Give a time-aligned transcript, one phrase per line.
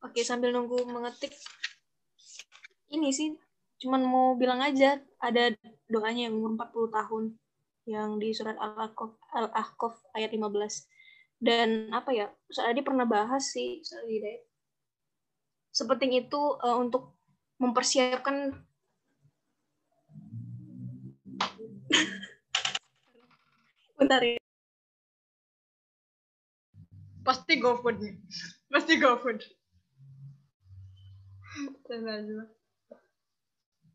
[0.00, 1.36] Oke, sambil nunggu mengetik.
[2.88, 3.36] Ini sih,
[3.84, 5.52] cuman mau bilang aja, ada
[5.92, 7.36] doanya yang umur 40 tahun,
[7.84, 9.52] yang di surat Al-Ahqaf Al
[10.16, 10.40] ayat 15.
[11.40, 13.84] Dan apa ya, Ustaz Adi pernah bahas sih.
[15.68, 17.12] Sepenting itu uh, untuk
[17.60, 18.56] mempersiapkan
[24.00, 24.40] Bentar ya.
[27.20, 28.16] Pasti GoFood nih.
[28.72, 29.59] Pasti GoFood.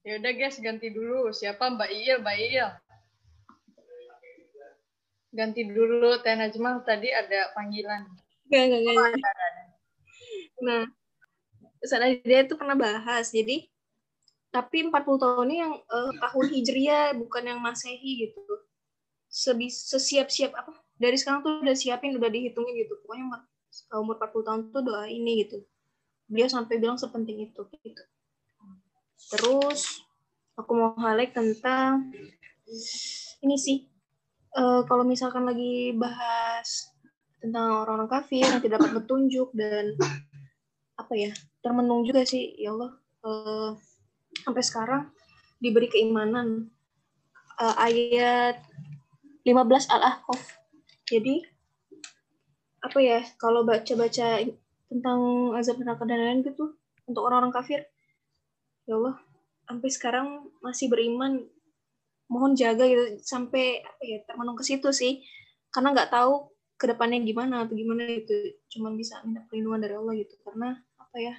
[0.06, 1.34] Ya udah guys, ganti dulu.
[1.34, 2.18] Siapa Mbak Iil?
[2.22, 2.70] Mbak Iil.
[5.36, 8.06] Ganti dulu Teh Najmah tadi ada panggilan.
[8.52, 8.96] Gak, gak, gak.
[8.96, 9.10] Oh,
[10.56, 10.82] Nah,
[11.84, 13.34] Ustaz dia itu pernah bahas.
[13.34, 13.68] Jadi,
[14.54, 18.40] tapi 40 tahun ini yang uh, tahun Hijriah, bukan yang Masehi gitu
[19.36, 23.44] sesiap-siap apa dari sekarang tuh udah siapin udah dihitungin gitu pokoknya
[24.00, 25.60] umur 40 tahun tuh doa ini gitu
[26.26, 28.04] beliau sampai bilang sepenting itu gitu
[29.34, 30.06] terus
[30.58, 32.14] aku mau highlight tentang
[33.42, 33.86] ini sih
[34.58, 36.90] uh, kalau misalkan lagi bahas
[37.42, 39.94] tentang orang-orang kafir yang tidak dapat petunjuk dan
[40.96, 42.92] apa ya termenung juga sih ya Allah
[43.26, 43.70] uh,
[44.42, 45.04] sampai sekarang
[45.62, 46.70] diberi keimanan
[47.60, 48.60] uh, ayat
[49.46, 50.42] 15 Al-Ahqaf.
[51.06, 51.46] Jadi
[52.82, 54.42] apa ya kalau baca-baca
[54.90, 56.78] tentang azab neraka dan lain-lain gitu
[57.10, 57.86] untuk orang-orang kafir.
[58.86, 59.18] Ya Allah
[59.66, 60.28] sampai sekarang
[60.62, 61.46] masih beriman.
[62.26, 65.22] Mohon jaga gitu sampai apa ya termenung ke situ sih.
[65.70, 70.14] Karena nggak tahu ke depannya gimana atau gimana itu cuma bisa minta perlindungan dari Allah
[70.18, 70.36] gitu.
[70.42, 71.36] Karena apa ya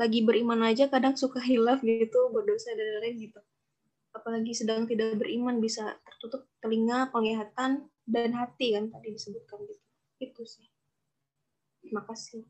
[0.00, 3.40] lagi beriman aja kadang suka hilaf gitu berdosa dan lain-lain gitu.
[4.16, 9.84] Apalagi sedang tidak beriman bisa tertutup telinga, penglihatan, dan hati kan tadi disebutkan gitu.
[10.24, 10.69] Itu sih.
[11.90, 12.46] Terima kasih.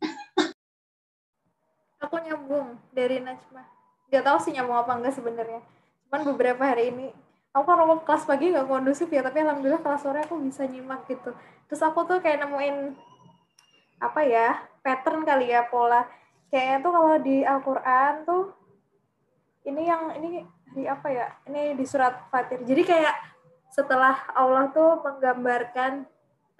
[2.05, 3.65] Aku nyambung dari Najma.
[4.13, 5.65] Gak tahu sih nyambung apa enggak sebenarnya.
[6.05, 7.09] Cuman beberapa hari ini
[7.57, 11.09] aku kan kalau kelas pagi nggak kondusif ya, tapi alhamdulillah kelas sore aku bisa nyimak
[11.09, 11.33] gitu.
[11.73, 12.93] Terus aku tuh kayak nemuin
[14.05, 16.05] apa ya pattern kali ya pola.
[16.53, 18.45] Kayaknya tuh kalau di Al-Quran tuh
[19.65, 20.45] ini yang ini
[20.77, 23.15] di apa ya ini di surat Fatir jadi kayak
[23.73, 26.07] setelah Allah tuh menggambarkan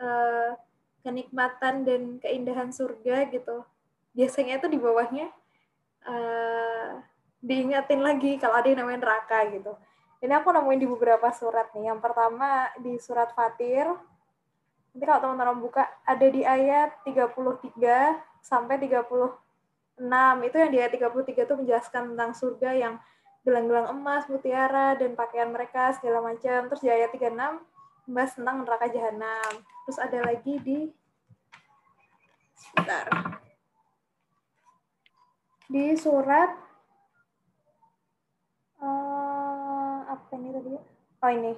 [0.01, 0.51] uh,
[1.01, 3.65] kenikmatan dan keindahan surga gitu.
[4.13, 5.33] Biasanya itu di bawahnya
[6.05, 7.01] uh,
[7.41, 9.73] diingatin lagi kalau ada yang namanya neraka gitu.
[10.21, 11.89] Ini aku nemuin di beberapa surat nih.
[11.89, 13.89] Yang pertama di surat Fatir.
[14.93, 19.97] Nanti kalau teman-teman buka ada di ayat 33 sampai 36
[20.45, 22.95] itu yang di ayat 33 itu menjelaskan tentang surga yang
[23.41, 26.69] gelang-gelang emas, mutiara, dan pakaian mereka segala macam.
[26.69, 27.33] Terus di ayat 36
[28.05, 29.53] membahas tentang neraka jahanam.
[29.85, 30.79] Terus ada lagi di
[32.57, 33.07] sebentar.
[35.71, 36.51] Di surat
[38.83, 40.71] uh, apa ini tadi?
[41.21, 41.53] Oh ini.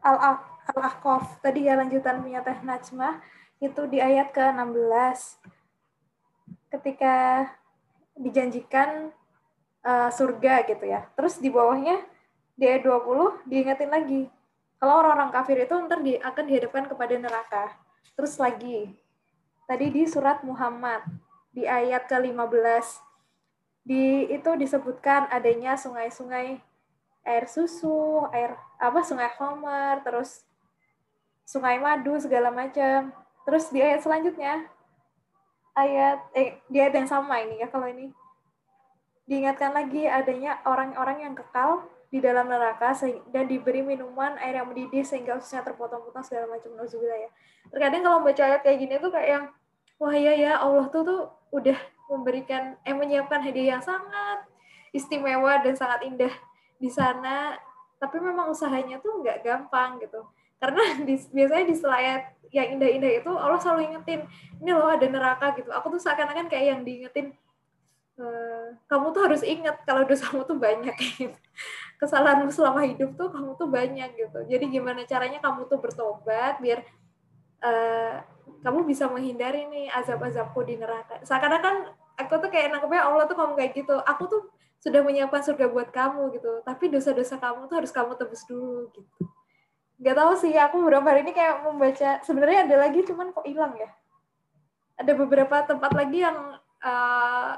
[0.00, 1.44] Al-Ahqaf.
[1.44, 3.20] Tadi ya lanjutan punya Teh Najmah
[3.60, 5.44] itu di ayat ke-16
[6.72, 7.44] ketika
[8.16, 9.12] dijanjikan
[9.84, 11.06] uh, surga gitu ya.
[11.16, 12.00] Terus di bawahnya
[12.56, 14.22] di ayat 20 diingetin lagi.
[14.80, 17.64] Kalau orang-orang kafir itu ntar di, akan dihadapkan kepada neraka.
[18.16, 18.96] Terus lagi,
[19.68, 21.04] tadi di surat Muhammad,
[21.52, 23.00] di ayat ke-15,
[23.84, 26.60] di, itu disebutkan adanya sungai-sungai
[27.20, 30.48] air susu, air apa sungai Homer, terus
[31.44, 33.12] sungai madu segala macam.
[33.44, 34.64] Terus di ayat selanjutnya
[35.76, 38.12] ayat eh di ayat yang sama ini ya kalau ini
[39.30, 42.90] diingatkan lagi adanya orang-orang yang kekal di dalam neraka
[43.30, 47.30] dan diberi minuman air yang mendidih sehingga ususnya terpotong-potong segala macam nauzubillah ya.
[47.70, 49.44] Terkadang kalau baca ayat kayak gini tuh kayak yang
[50.02, 51.22] wah ya ya Allah tuh tuh
[51.54, 51.78] udah
[52.10, 54.42] memberikan eh menyiapkan hadiah yang sangat
[54.90, 56.34] istimewa dan sangat indah
[56.82, 57.54] di sana
[58.02, 60.26] tapi memang usahanya tuh nggak gampang gitu
[60.58, 64.26] karena di, biasanya di selayat yang indah-indah itu Allah selalu ingetin
[64.58, 67.30] ini loh ada neraka gitu aku tuh seakan-akan kayak yang diingetin
[68.20, 68.26] e,
[68.84, 70.94] kamu tuh harus ingat kalau dosamu tuh banyak.
[71.20, 71.36] Gitu.
[72.00, 74.40] kesalahanmu selama hidup tuh kamu tuh banyak gitu.
[74.48, 76.80] Jadi gimana caranya kamu tuh bertobat biar
[77.60, 78.24] uh,
[78.64, 81.20] kamu bisa menghindari nih azab-azabku di neraka.
[81.24, 83.96] Seakan-akan aku tuh kayak nangkepnya Allah tuh kamu kayak gitu.
[84.00, 84.48] Aku tuh
[84.80, 86.64] sudah menyiapkan surga buat kamu gitu.
[86.64, 89.24] Tapi dosa-dosa kamu tuh harus kamu tebus dulu gitu.
[90.00, 93.76] Gak tahu sih, aku beberapa hari ini kayak membaca, sebenarnya ada lagi cuman kok hilang
[93.76, 93.92] ya.
[94.96, 97.52] Ada beberapa tempat lagi yang uh,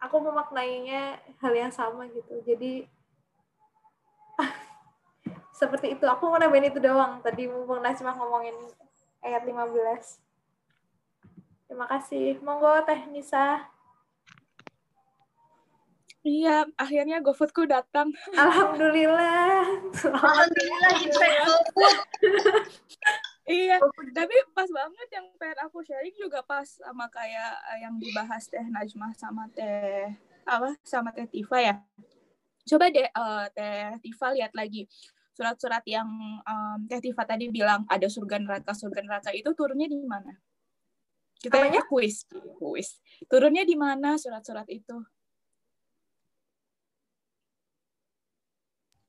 [0.00, 2.42] aku memaknainya hal yang sama gitu.
[2.44, 2.84] Jadi
[5.60, 6.04] seperti itu.
[6.08, 7.22] Aku mau nambahin itu doang.
[7.24, 8.56] Tadi mumpung Najmah ngomongin
[9.22, 9.62] ayat 15.
[11.70, 12.36] Terima kasih.
[12.44, 13.72] Monggo Teh Nisa.
[16.22, 18.14] Iya, akhirnya GoFoodku datang.
[18.38, 19.66] Alhamdulillah.
[19.90, 21.26] Alhamdulillah kita
[23.42, 28.44] Iya, tapi pas banget yang pengen aku sharing juga pas sama kayak eh, yang dibahas
[28.46, 30.12] Teh Najmah sama Teh
[30.44, 31.74] apa sama Teh Tifa ya.
[32.68, 34.86] Coba deh uh, Teh Tifa lihat lagi
[35.32, 36.06] surat-surat yang
[36.44, 40.36] um, Teh Tifa tadi bilang ada surga neraka surga neraka itu turunnya di mana?
[41.42, 42.22] Kita ya kuis,
[42.62, 43.02] kuis.
[43.26, 45.02] Turunnya di mana surat-surat itu?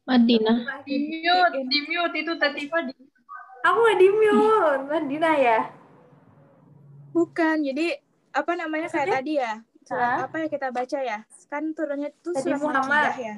[0.03, 0.83] Madinah.
[0.83, 2.94] Di mute, di mute itu Tatifa di
[3.63, 5.60] Aku nggak di mute, Madinah ya?
[7.15, 7.95] Bukan, jadi
[8.33, 9.18] apa namanya kayak Maksudnya?
[9.24, 9.54] tadi ya?
[9.83, 11.19] Surat apa ya kita baca ya?
[11.48, 13.12] Kan turunnya itu Tadi surat Muhammad.
[13.15, 13.36] Ya.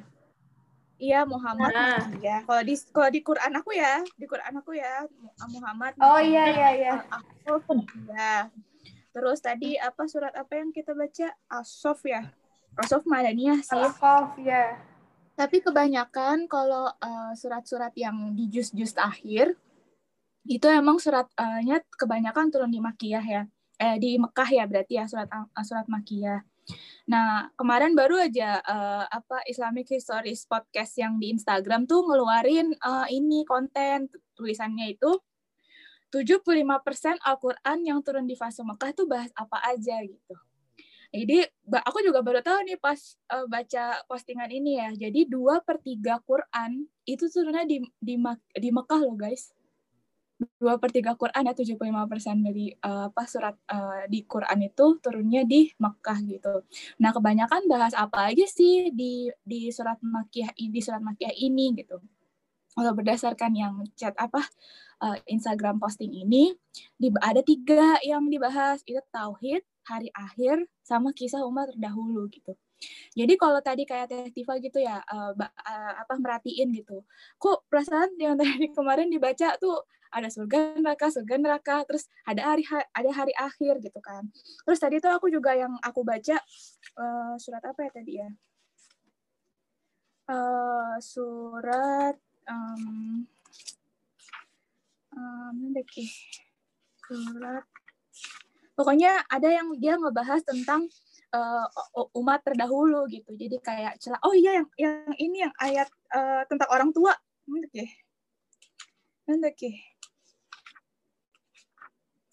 [0.96, 2.00] Iya Muhammad Nah.
[2.08, 2.42] Makkiyah.
[2.48, 5.92] Kalau di kalau di Quran aku ya, di Quran aku ya Mu- Muhammad.
[6.00, 6.92] Oh iya iya iya.
[6.96, 7.68] Al-Ahqaf,
[8.08, 8.36] ya.
[9.12, 11.36] Terus tadi apa surat apa yang kita baca?
[11.52, 12.32] As-Sof ya.
[12.80, 13.76] As-Sof Madaniyah sih.
[13.76, 14.80] Al-Qaf ya.
[15.36, 19.60] Tapi kebanyakan kalau eh, surat-surat yang di juz-juz akhir
[20.46, 23.44] itu emang suratnya kebanyakan turun di Makiyah ya.
[23.76, 26.42] Eh di Mekah ya berarti ya surat eh, surat Makiyah.
[27.06, 33.08] Nah, kemarin baru aja eh, apa Islamic Histories podcast yang di Instagram tuh ngeluarin eh,
[33.14, 35.12] ini konten tulisannya itu
[36.14, 40.36] 75% Al-Qur'an yang turun di fase Mekah tuh bahas apa aja gitu.
[41.16, 42.98] Jadi aku juga baru tahu nih pas
[43.34, 44.90] eh, baca postingan ini ya.
[44.96, 48.16] Jadi dua per tiga Quran itu turunnya di di,
[48.58, 49.54] di Mekah loh guys.
[50.36, 55.48] Dua per tiga Quran ya 75 persen dari apa surat eh, di Quran itu turunnya
[55.48, 56.54] di Mekah gitu.
[57.00, 62.04] Nah kebanyakan bahas apa aja sih di di surat Makiyah di surat Makiyah ini gitu.
[62.76, 64.44] Kalau berdasarkan yang chat apa
[65.04, 66.52] eh, Instagram posting ini
[67.00, 72.56] di, ada tiga yang dibahas itu tauhid, hari akhir, sama kisah umat terdahulu gitu.
[73.16, 75.00] Jadi kalau tadi kayak Teh Tifa gitu ya,
[75.40, 77.04] ba- eh, apa merhatiin gitu.
[77.40, 79.84] Kok perasaan yang tadi kemarin dibaca tuh
[80.16, 82.64] ada surga neraka, surga neraka, terus ada hari
[82.96, 84.24] ada hari akhir gitu kan.
[84.64, 86.40] Terus tadi tuh aku juga yang aku baca
[86.96, 88.30] eh, surat apa ya tadi ya?
[90.32, 92.16] Eh, surat
[92.48, 93.28] um,
[95.76, 96.08] deh
[97.04, 97.64] surat.
[98.76, 100.88] Pokoknya ada yang dia ngebahas tentang
[101.36, 101.68] uh,
[102.16, 103.36] umat terdahulu gitu.
[103.36, 107.12] Jadi kayak celah oh iya yang yang ini yang ayat uh, tentang orang tua.
[107.72, 107.92] Deh
[109.26, 109.78] mana deh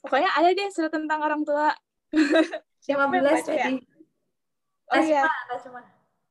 [0.03, 1.71] pokoknya ada deh surat tentang orang tua
[2.85, 3.77] siapa yang 15 baca ya tadi.
[4.93, 5.81] oh iya Tasma, Tasma.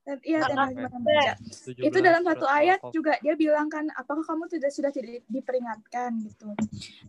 [0.01, 1.33] Dan iya dan Anak Najma yang baca.
[1.77, 6.17] 17 itu dalam satu ayat juga dia bilang kan apakah kamu tidak sudah tidak diperingatkan?
[6.25, 6.49] Gitu.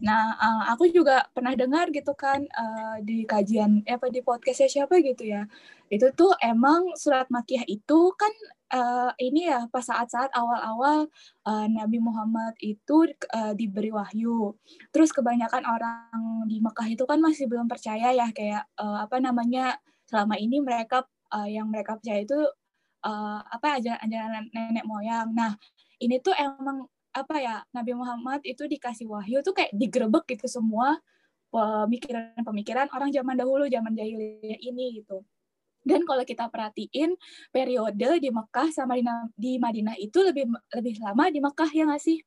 [0.05, 4.69] Nah eh, aku juga pernah dengar gitu kan eh, di kajian eh, apa di podcastnya
[4.69, 5.49] siapa gitu ya.
[5.89, 8.33] Itu tuh emang surat makiyah itu kan
[9.21, 11.05] ini ya pas saat-saat awal-awal
[11.45, 13.05] Nabi Muhammad itu
[13.53, 14.57] diberi wahyu.
[14.89, 19.77] Terus kebanyakan orang di Mekah itu kan masih belum percaya ya kayak apa namanya
[20.13, 22.37] selama ini mereka eh, yang mereka percaya itu
[23.07, 25.29] eh, apa ajaran-ajaran nenek moyang.
[25.35, 25.55] Nah,
[26.03, 30.97] ini tuh emang apa ya Nabi Muhammad itu dikasih wahyu tuh kayak digerebek gitu semua
[31.53, 35.21] pemikiran-pemikiran orang zaman dahulu, zaman jahiliyah ini gitu.
[35.83, 37.19] Dan kalau kita perhatiin
[37.51, 39.05] periode di Mekah sama di,
[39.35, 42.19] di Madinah itu lebih lebih lama di Mekah ya nggak sih?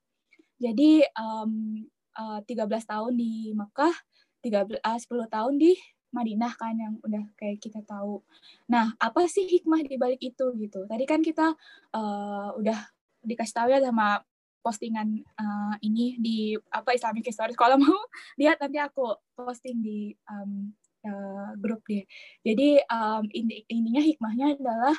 [0.60, 1.84] Jadi um,
[2.20, 3.96] uh, 13 tahun di Mekah,
[4.44, 5.74] 13 uh, 10 tahun di
[6.15, 8.24] Madinah kan yang udah kayak kita tahu.
[8.72, 10.88] Nah, apa sih hikmah di balik itu gitu?
[10.88, 11.51] Tadi kan kita
[11.91, 12.79] uh, udah
[13.19, 14.24] dikasih tahu ya sama
[14.63, 17.60] postingan uh, ini di apa Islamic Stories.
[17.60, 18.00] Kalau mau
[18.41, 20.72] lihat nanti aku posting di um,
[21.05, 22.07] uh, grup deh.
[22.41, 24.95] Jadi um, ini, ininya hikmahnya adalah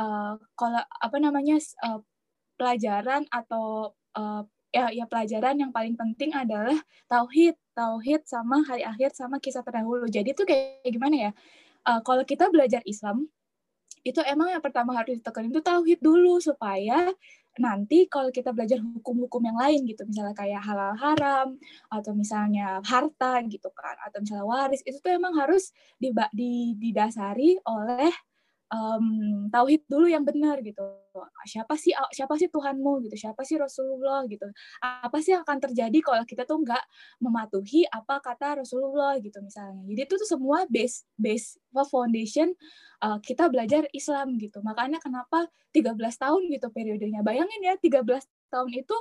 [0.00, 2.00] uh, kalau apa namanya uh,
[2.56, 6.78] pelajaran atau uh, ya ya pelajaran yang paling penting adalah
[7.10, 10.06] tauhid, tauhid sama hari akhir sama kisah terdahulu.
[10.06, 11.32] Jadi itu kayak gimana ya?
[11.86, 13.26] Uh, kalau kita belajar Islam
[14.00, 17.12] itu emang yang pertama harus ditekan itu tauhid dulu supaya
[17.60, 21.58] nanti kalau kita belajar hukum-hukum yang lain gitu misalnya kayak halal haram
[21.92, 28.08] atau misalnya harta gitu kan atau misalnya waris itu tuh emang harus didasari oleh
[28.70, 30.82] um, tauhid dulu yang benar gitu.
[31.44, 33.16] Siapa sih siapa sih Tuhanmu gitu?
[33.18, 34.46] Siapa sih Rasulullah gitu?
[34.80, 36.82] Apa sih yang akan terjadi kalau kita tuh nggak
[37.18, 39.82] mematuhi apa kata Rasulullah gitu misalnya?
[39.84, 41.58] Jadi itu tuh semua base base
[41.90, 42.54] foundation
[43.02, 44.62] uh, kita belajar Islam gitu.
[44.62, 47.26] Makanya kenapa 13 tahun gitu periodenya?
[47.26, 48.06] Bayangin ya 13
[48.50, 48.96] tahun itu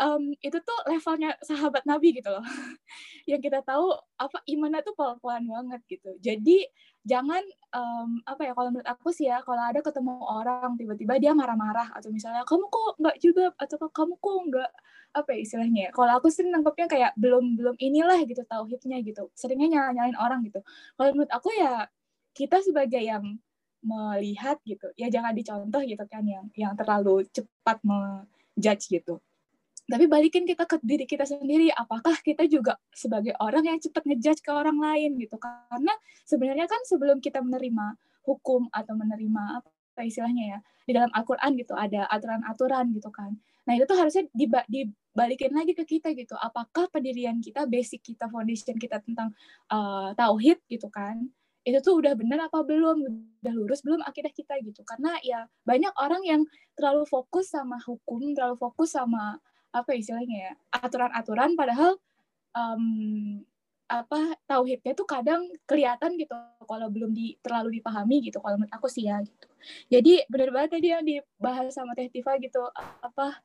[0.00, 2.44] um, itu tuh levelnya sahabat Nabi gitu loh.
[3.30, 6.10] yang kita tahu apa imannya tuh pelan-pelan banget gitu.
[6.22, 6.64] Jadi
[7.02, 7.42] jangan
[7.74, 11.90] um, apa ya kalau menurut aku sih ya kalau ada ketemu orang tiba-tiba dia marah-marah
[11.98, 14.70] atau misalnya kamu kok nggak juga atau kamu kok nggak
[15.12, 15.90] apa ya istilahnya ya.
[15.92, 19.28] Kalau aku sih nangkepnya kayak belum belum inilah gitu tauhidnya gitu.
[19.36, 20.60] Seringnya nyala nyalain orang gitu.
[20.96, 21.86] Kalau menurut aku ya
[22.32, 23.36] kita sebagai yang
[23.82, 29.18] melihat gitu ya jangan dicontoh gitu kan yang yang terlalu cepat menjudge gitu
[29.92, 31.68] tapi balikin kita ke diri kita sendiri.
[31.68, 35.36] Apakah kita juga sebagai orang yang cepat ngejudge ke orang lain gitu?
[35.36, 35.92] Karena
[36.24, 40.58] sebenarnya kan sebelum kita menerima hukum atau menerima apa istilahnya ya
[40.88, 43.36] di dalam Al-Qur'an gitu ada aturan-aturan gitu kan.
[43.68, 46.40] Nah itu tuh harusnya dibalikin lagi ke kita gitu.
[46.40, 49.36] Apakah pendirian kita basic kita foundation kita tentang
[49.68, 51.28] uh, tauhid gitu kan
[51.62, 53.06] itu tuh udah benar apa belum?
[53.38, 54.82] Udah lurus belum akidah kita gitu?
[54.82, 56.42] Karena ya banyak orang yang
[56.74, 59.38] terlalu fokus sama hukum terlalu fokus sama
[59.72, 61.96] apa istilahnya ya aturan-aturan padahal
[62.52, 63.40] um,
[63.92, 66.32] apa tauhidnya tuh kadang kelihatan gitu
[66.64, 69.48] kalau belum di, terlalu dipahami gitu kalau menurut aku sih ya gitu.
[69.92, 72.64] Jadi benar banget tadi yang dibahas sama Teh Tifa gitu
[73.04, 73.36] apa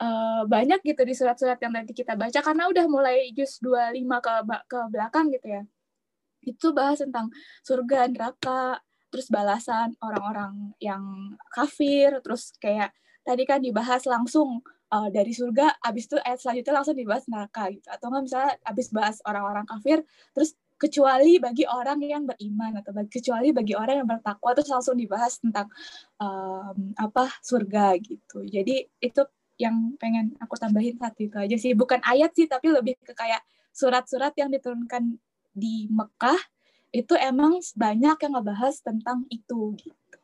[0.00, 3.92] uh, banyak gitu di surat-surat yang nanti kita baca karena udah mulai juz 25
[4.24, 4.32] ke
[4.72, 5.62] ke belakang gitu ya.
[6.40, 7.28] Itu bahas tentang
[7.60, 8.80] surga neraka
[9.12, 12.94] terus balasan orang-orang yang kafir terus kayak
[13.26, 17.88] tadi kan dibahas langsung uh, dari surga abis itu ayat selanjutnya langsung dibahas neraka gitu
[17.88, 20.02] atau nggak misalnya abis bahas orang-orang kafir
[20.34, 24.96] terus kecuali bagi orang yang beriman atau bagi, kecuali bagi orang yang bertakwa terus langsung
[24.96, 25.68] dibahas tentang
[26.16, 29.22] um, apa surga gitu jadi itu
[29.60, 33.44] yang pengen aku tambahin satu itu aja sih bukan ayat sih tapi lebih ke kayak
[33.76, 35.20] surat-surat yang diturunkan
[35.52, 36.40] di Mekah
[36.90, 40.18] itu emang banyak yang ngebahas tentang itu gitu.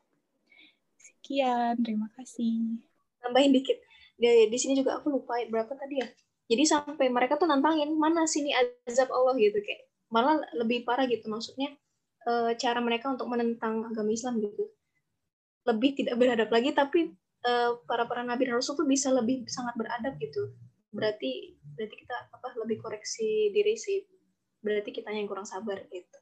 [0.99, 2.83] Sekian, terima kasih.
[3.23, 3.79] Tambahin dikit.
[4.17, 6.09] Di, di sini juga aku lupa berapa tadi ya.
[6.47, 8.55] Jadi sampai mereka tuh nantangin mana sini
[8.87, 11.75] azab Allah gitu kayak malah lebih parah gitu maksudnya
[12.23, 14.71] e, cara mereka untuk menentang agama Islam gitu.
[15.67, 17.11] Lebih tidak beradab lagi tapi
[17.43, 17.53] e,
[17.85, 20.55] para para nabi dan rasul tuh bisa lebih sangat beradab gitu.
[20.95, 24.07] Berarti berarti kita apa lebih koreksi diri sih
[24.63, 26.19] berarti kita yang kurang sabar gitu.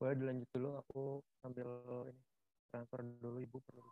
[0.00, 1.00] Boleh dilanjut dulu, aku
[1.44, 1.68] ambil
[2.08, 2.24] ini
[2.72, 3.84] transfer dulu ibu perlu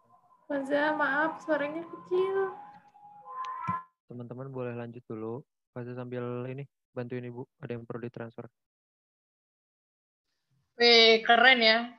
[0.49, 2.57] Faza, maaf suaranya kecil.
[4.09, 5.45] Teman-teman boleh lanjut dulu.
[5.77, 6.65] Faza sambil ini
[6.97, 8.49] bantuin ibu, ada yang perlu ditransfer.
[10.81, 11.93] Wih, keren ya.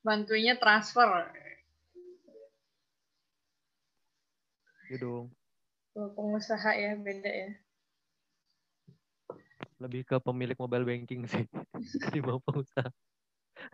[0.00, 1.28] Bantuinnya transfer.
[4.88, 5.28] Iya dong.
[5.92, 7.50] Pengusaha ya, beda ya.
[9.76, 11.44] Lebih ke pemilik mobile banking sih.
[12.24, 12.88] Mau pengusaha.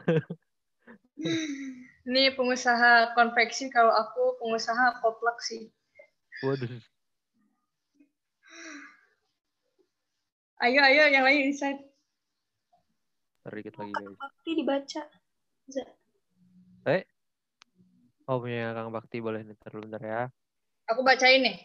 [2.07, 5.73] Ini pengusaha konveksi, kalau aku pengusaha koplak sih.
[6.47, 6.71] Waduh.
[10.57, 11.81] Ayo, ayo, yang lain insight.
[13.45, 14.19] Sedikit lagi guys.
[14.19, 15.03] Bakti dibaca.
[16.87, 17.03] Eh?
[18.27, 20.23] Oh punya Kang Bakti boleh nih terlalu bentar ya.
[20.91, 21.57] Aku bacain nih.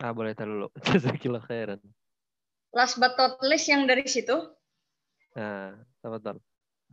[0.00, 0.68] Ah, boleh tar dulu.
[0.88, 1.80] Jazakillah khairan.
[2.72, 4.36] Last but not least yang dari situ.
[5.36, 6.40] Nah, betul.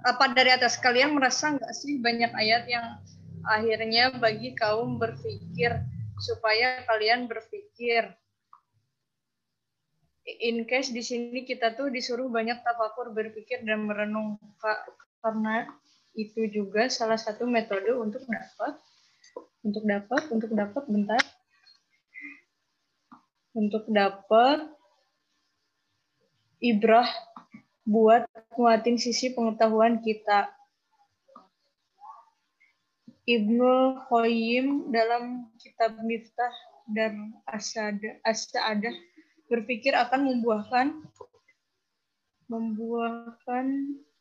[0.06, 3.02] Apa dari atas kalian merasa nggak sih banyak ayat yang
[3.48, 5.74] akhirnya bagi kaum berpikir
[6.22, 8.14] supaya kalian berpikir.
[10.44, 14.36] In case di sini kita tuh disuruh banyak tafakur berpikir dan merenung
[15.24, 15.72] karena
[16.18, 18.76] itu juga salah satu metode untuk dapat
[19.62, 21.24] untuk dapat untuk dapat bentar
[23.54, 24.60] untuk dapat
[26.62, 27.08] ibrah
[27.88, 30.52] buat kuatin sisi pengetahuan kita.
[33.28, 36.52] Ibnu Qayyim dalam kitab Miftah
[36.88, 38.96] dan As-Sa'adah
[39.52, 40.96] berpikir akan membuahkan
[42.48, 43.66] membuahkan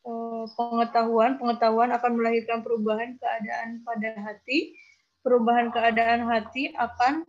[0.03, 4.75] uh, pengetahuan pengetahuan akan melahirkan perubahan keadaan pada hati
[5.23, 7.23] perubahan keadaan hati akan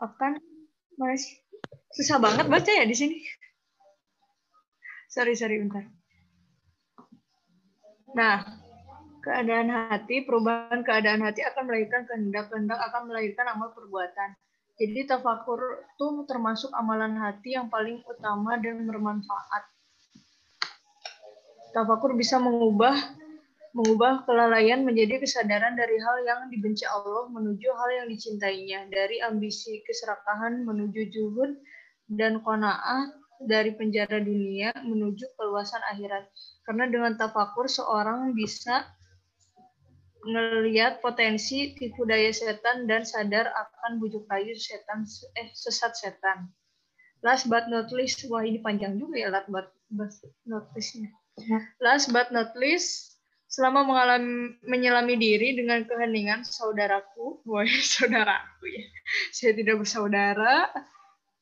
[0.00, 0.36] akan
[1.96, 3.16] susah banget baca ya di sini.
[5.14, 5.86] Sorry, sorry, bentar.
[8.18, 8.42] Nah,
[9.22, 14.34] keadaan hati, perubahan keadaan hati akan melahirkan kehendak, kehendak akan melahirkan amal perbuatan.
[14.74, 19.62] Jadi tafakur itu termasuk amalan hati yang paling utama dan bermanfaat.
[21.70, 22.98] Tafakur bisa mengubah
[23.74, 29.78] mengubah kelalaian menjadi kesadaran dari hal yang dibenci Allah menuju hal yang dicintainya, dari ambisi
[29.86, 31.54] keserakahan menuju juhud
[32.10, 36.28] dan kona'ah, dari penjara dunia menuju keluasan akhirat.
[36.64, 38.88] Karena dengan tafakur seorang bisa
[40.24, 45.04] melihat potensi tipu daya setan dan sadar akan bujuk rayu setan
[45.36, 46.48] eh sesat setan.
[47.24, 50.12] Last but not least, wah ini panjang juga ya last but, but
[50.44, 51.08] not least-nya.
[51.80, 53.16] Last but not least,
[53.48, 57.64] selama mengalami menyelami diri dengan keheningan saudaraku, wah
[57.96, 58.84] saudaraku ya,
[59.32, 60.68] saya tidak bersaudara,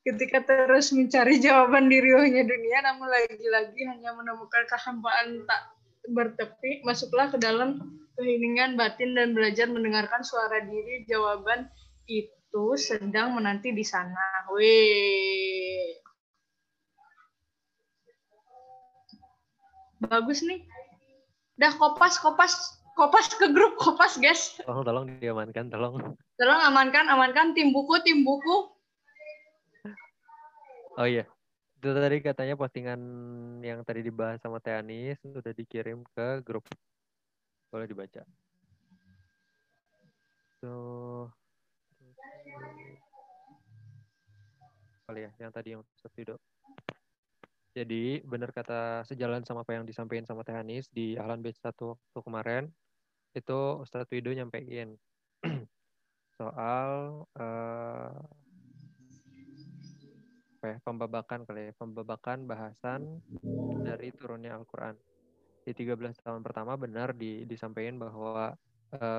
[0.03, 5.63] ketika terus mencari jawaban di riuhnya dunia, namun lagi-lagi hanya menemukan kehampaan tak
[6.11, 7.79] bertepi, masuklah ke dalam
[8.19, 11.71] keheningan batin dan belajar mendengarkan suara diri jawaban
[12.11, 14.51] itu sedang menanti di sana.
[14.51, 16.03] Wih.
[20.03, 20.67] Bagus nih.
[21.55, 24.59] Dah kopas, kopas, kopas ke grup, kopas guys.
[24.67, 26.19] Tolong, tolong diamankan, tolong.
[26.35, 28.82] Tolong amankan, amankan tim buku, tim buku.
[31.01, 31.25] Oh iya,
[31.81, 33.01] itu tadi katanya postingan
[33.65, 36.69] yang tadi dibahas sama Teh Anis sudah dikirim ke grup.
[37.73, 38.21] Boleh dibaca.
[40.61, 41.33] So,
[45.09, 45.83] kali ya, yang tadi yang
[46.13, 46.37] Wido.
[47.73, 51.97] Jadi benar kata sejalan sama apa yang disampaikan sama Teh Anis di Ahlan Batch 1
[51.97, 52.65] waktu kemarin,
[53.33, 55.01] itu Ustadz Wido nyampein
[56.39, 58.13] soal uh,
[60.62, 63.19] apa ya, pembabakan kali ya, pembabakan bahasan
[63.83, 64.95] dari turunnya Al-Quran.
[65.66, 68.54] Di 13 tahun pertama benar di, disampaikan bahwa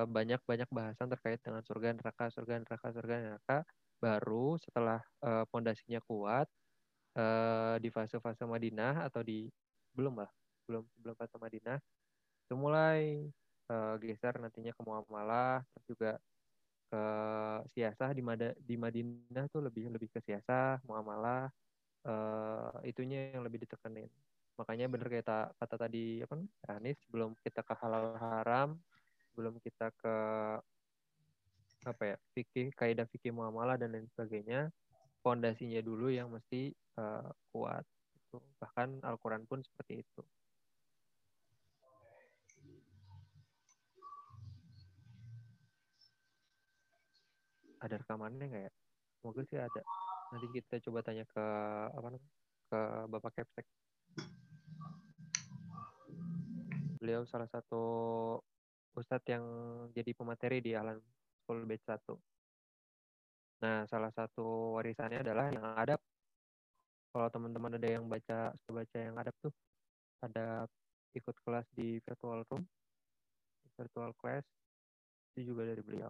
[0.07, 3.57] banyak-banyak uh, bahasan terkait dengan surga neraka, surga neraka, surga neraka.
[3.99, 6.47] Baru setelah uh, pondasinya kuat
[7.19, 9.51] uh, di fase-fase Madinah atau di
[9.91, 10.31] belum lah,
[10.63, 11.75] belum belum fase Madinah,
[12.47, 13.19] itu mulai
[13.67, 16.11] uh, geser nantinya ke muamalah, terus juga
[16.93, 17.05] ke
[17.73, 21.49] siasah di Mada, di Madinah tuh lebih lebih ke siasah muamalah
[22.05, 24.05] uh, itunya yang lebih ditekanin
[24.53, 26.37] makanya bener kayak ta, kata tadi apa
[26.69, 28.77] Anis belum kita ke halal haram
[29.33, 30.15] belum kita ke
[31.89, 34.69] apa ya fikih kaidah fikih muamalah dan lain sebagainya
[35.25, 37.87] fondasinya dulu yang mesti uh, kuat.
[38.33, 40.21] Bahkan Al-Quran pun seperti itu
[47.83, 48.71] ada rekamannya nggak ya?
[49.19, 49.81] Semoga sih ada.
[50.31, 51.45] Nanti kita coba tanya ke
[51.91, 52.31] apa namanya?
[52.71, 52.79] Ke
[53.11, 53.67] Bapak Kepsek.
[57.03, 57.83] Beliau salah satu
[58.95, 59.43] ustadz yang
[59.91, 61.03] jadi pemateri di Alan
[61.43, 62.15] School Batch 1.
[63.63, 65.95] Nah, salah satu warisannya adalah yang ada
[67.13, 69.53] kalau teman-teman ada yang baca baca yang ada tuh
[70.25, 70.65] ada
[71.13, 72.65] ikut kelas di virtual room
[73.77, 74.41] virtual class
[75.33, 76.09] itu juga dari beliau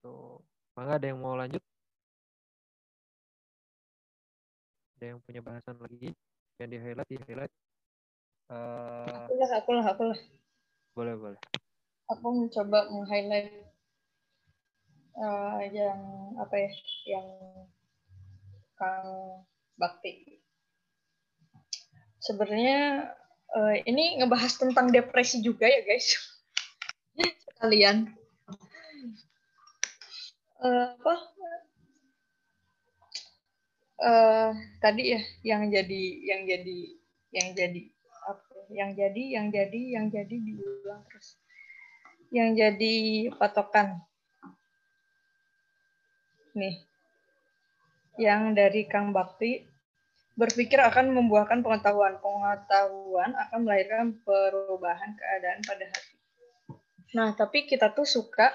[0.00, 0.40] Tuh.
[0.76, 1.60] Mangga ada yang mau lanjut?
[4.96, 6.12] Ada yang punya bahasan lagi
[6.60, 7.52] yang di highlight di highlight?
[8.50, 10.20] Uh, aku lah, aku lah, aku lah.
[10.96, 11.40] Boleh, boleh.
[12.10, 13.70] Aku mencoba meng-highlight
[15.16, 16.00] uh, yang
[16.36, 16.70] apa ya,
[17.16, 17.28] yang
[18.74, 19.08] Kang
[19.78, 20.40] Bakti.
[22.20, 23.08] Sebenarnya
[23.56, 26.16] uh, ini ngebahas tentang depresi juga ya guys.
[27.48, 28.19] Sekalian
[30.60, 31.14] uh, apa?
[34.00, 36.78] Uh, tadi ya yang jadi yang jadi
[37.36, 37.82] yang jadi
[38.24, 38.44] apa?
[38.72, 41.36] Yang jadi yang jadi yang jadi diulang terus.
[42.30, 42.94] Yang jadi
[43.36, 44.00] patokan.
[46.56, 46.80] Nih.
[48.20, 49.64] Yang dari Kang Bakti
[50.36, 52.16] berpikir akan membuahkan pengetahuan.
[52.20, 56.16] Pengetahuan akan melahirkan perubahan keadaan pada hati.
[57.12, 58.54] Nah tapi kita tuh suka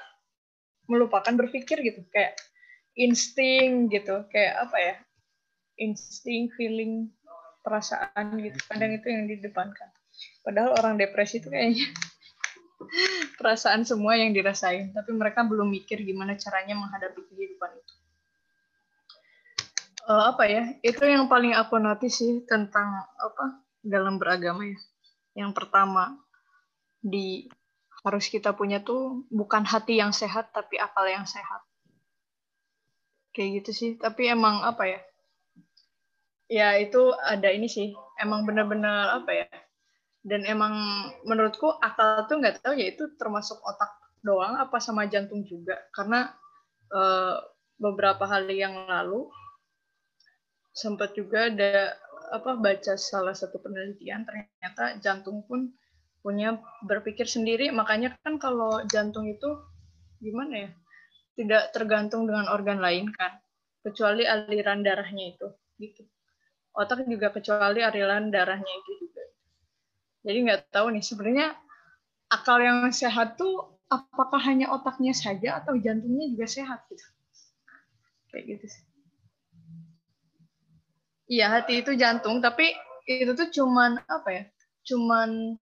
[0.85, 2.37] melupakan berpikir gitu kayak
[2.95, 4.95] insting gitu kayak apa ya
[5.79, 7.11] insting feeling
[7.65, 9.89] perasaan gitu kadang itu yang didepankan.
[10.45, 11.89] Padahal orang depresi itu kayaknya
[13.41, 17.93] perasaan semua yang dirasain tapi mereka belum mikir gimana caranya menghadapi kehidupan itu.
[20.05, 24.79] Uh, apa ya itu yang paling aku notice sih tentang apa dalam beragama ya.
[25.35, 26.15] Yang pertama
[27.01, 27.49] di
[28.05, 31.65] harus kita punya tuh bukan hati yang sehat tapi akal yang sehat.
[33.33, 33.91] Kayak gitu sih.
[33.97, 34.99] Tapi emang apa ya?
[36.45, 37.97] Ya itu ada ini sih.
[38.21, 39.47] Emang benar-benar apa ya?
[40.21, 40.73] Dan emang
[41.25, 43.89] menurutku akal tuh nggak tahu ya itu termasuk otak
[44.21, 45.81] doang apa sama jantung juga.
[45.89, 46.29] Karena
[46.93, 47.41] uh,
[47.81, 49.27] beberapa hari yang lalu
[50.75, 51.97] sempat juga ada
[52.35, 55.71] apa baca salah satu penelitian ternyata jantung pun
[56.25, 59.45] punya berpikir sendiri makanya kan kalau jantung itu
[60.17, 60.69] gimana ya
[61.38, 63.38] tidak tergantung dengan organ lain kan
[63.85, 66.01] kecuali aliran darahnya itu gitu
[66.75, 69.23] otak juga kecuali aliran darahnya itu juga.
[70.27, 71.47] Jadi nggak tahu nih sebenarnya
[72.27, 77.05] akal yang sehat tuh apakah hanya otaknya saja atau jantungnya juga sehat gitu.
[78.29, 78.83] Kayak gitu sih.
[81.25, 82.69] Iya, hati itu jantung, tapi
[83.09, 84.43] itu tuh cuman apa ya?
[84.85, 85.57] Cuman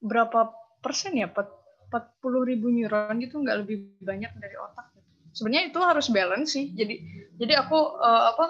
[0.00, 1.28] berapa persen ya?
[1.30, 4.90] 40 ribu neuron gitu nggak lebih banyak dari otak.
[5.30, 6.74] Sebenarnya itu harus balance sih.
[6.74, 6.94] Jadi
[7.38, 8.46] jadi aku uh, apa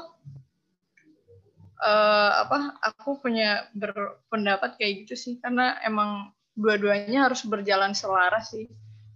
[1.80, 8.68] uh, apa aku punya berpendapat kayak gitu sih karena emang dua-duanya harus berjalan selaras sih.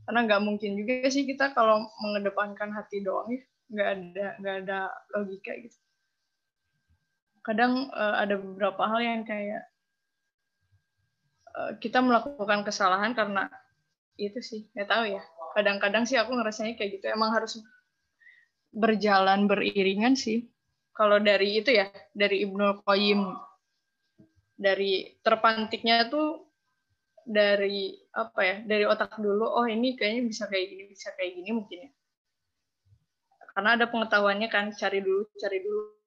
[0.05, 3.41] Karena nggak mungkin juga sih kita kalau mengedepankan hati doang ya
[3.73, 4.79] nggak ada nggak ada
[5.17, 5.79] logika gitu
[7.45, 9.69] kadang uh, ada beberapa hal yang kayak
[11.81, 13.49] kita melakukan kesalahan karena
[14.17, 15.23] itu sih nggak tahu ya.
[15.55, 17.07] Kadang-kadang sih aku ngerasanya kayak gitu.
[17.11, 17.63] Emang harus
[18.75, 20.51] berjalan beriringan sih.
[20.95, 23.21] Kalau dari itu ya dari Ibnu Qayyim
[24.55, 26.47] dari terpantiknya tuh
[27.27, 31.51] dari apa ya dari otak dulu oh ini kayaknya bisa kayak gini bisa kayak gini
[31.51, 31.91] mungkin ya.
[33.55, 36.04] Karena ada pengetahuannya kan cari dulu cari dulu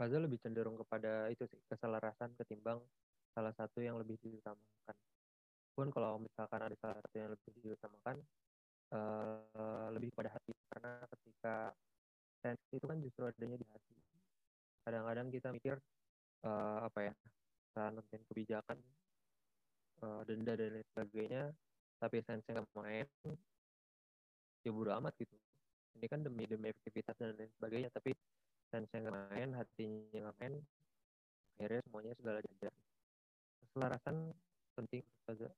[0.00, 2.80] Faza lebih cenderung kepada itu sih keselarasan ketimbang
[3.36, 4.96] salah satu yang lebih diutamakan.
[5.76, 8.16] Pun kalau misalkan ada salah satu yang lebih diutamakan,
[8.96, 11.76] uh, lebih pada hati karena ketika
[12.40, 13.92] sense itu kan justru adanya di hati.
[14.88, 15.76] Kadang-kadang kita mikir
[16.48, 17.14] uh, apa ya,
[17.76, 18.80] saran dan kebijakan,
[20.00, 21.52] uh, denda dan lain sebagainya,
[22.00, 23.04] tapi sense nggak main,
[24.64, 25.36] ya bodo amat gitu.
[26.00, 28.16] Ini kan demi demi efektivitas dan lain sebagainya, tapi
[28.70, 30.54] dan saya nggak main hatinya main
[31.58, 32.72] akhirnya semuanya segala jajar.
[33.60, 34.16] Keselarasan
[34.78, 35.50] penting saja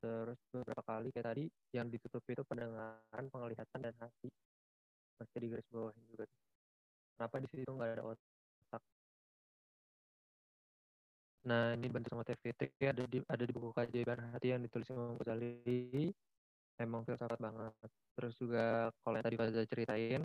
[0.00, 1.44] terus beberapa kali kayak tadi
[1.76, 4.32] yang ditutup itu pendengaran penglihatan dan hati.
[5.20, 6.24] Masih di garis bawah juga.
[7.12, 8.29] Kenapa di situ nggak ada otak
[11.40, 15.16] Nah, ini bantu sama TVT ada di ada di buku keajaiban hati yang ditulis Imam
[15.16, 16.12] Ghazali.
[16.76, 17.72] Emang filsafat banget.
[18.16, 20.22] Terus juga kalau yang tadi Faza ceritain,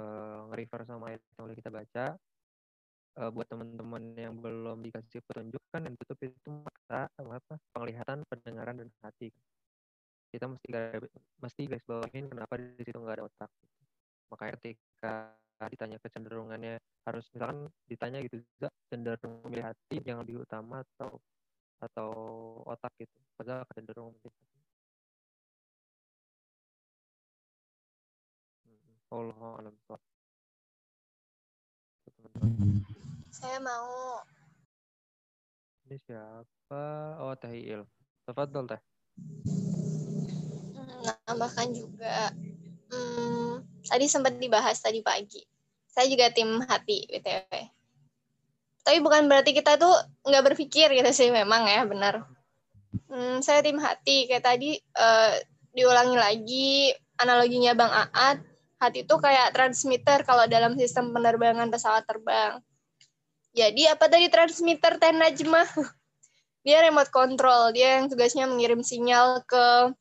[0.00, 2.06] uh, nge-refer sama ayat yang boleh kita baca.
[3.16, 8.76] Uh, buat teman-teman yang belum dikasih petunjuk kan yang tutup itu mata apa penglihatan, pendengaran
[8.80, 9.32] dan hati.
[10.28, 10.68] Kita mesti
[11.40, 13.50] mesti guys bawain kenapa di situ nggak ada otak.
[14.32, 15.32] Makanya ketika
[15.72, 16.76] ditanya kecenderungannya
[17.08, 21.16] harus misalkan ditanya gitu juga cenderung memilih hati yang lebih utama atau
[21.80, 22.10] atau
[22.68, 23.16] otak gitu.
[23.40, 24.60] Padahal cenderung memilih hati.
[28.64, 29.74] Hmm, Allah alam
[33.36, 34.24] saya mau.
[35.86, 36.84] Ini siapa?
[37.20, 37.84] Oh Teh Il.
[38.24, 38.80] Tafadol Teh.
[40.72, 42.32] Hmm, nambahkan juga
[42.96, 45.44] hmm, tadi sempat dibahas tadi pagi.
[45.92, 47.52] Saya juga tim hati, BTW.
[48.86, 49.92] Tapi bukan berarti kita tuh
[50.24, 52.24] nggak berpikir gitu sih, memang ya, benar.
[53.12, 55.36] Hmm, saya tim hati, kayak tadi uh,
[55.76, 56.70] diulangi lagi
[57.20, 58.40] analoginya Bang Aat,
[58.80, 62.60] hati itu kayak transmitter kalau dalam sistem penerbangan pesawat terbang.
[63.56, 65.68] Jadi apa tadi transmitter Teh Najmah?
[66.66, 69.94] Dia remote control, dia yang tugasnya mengirim sinyal ke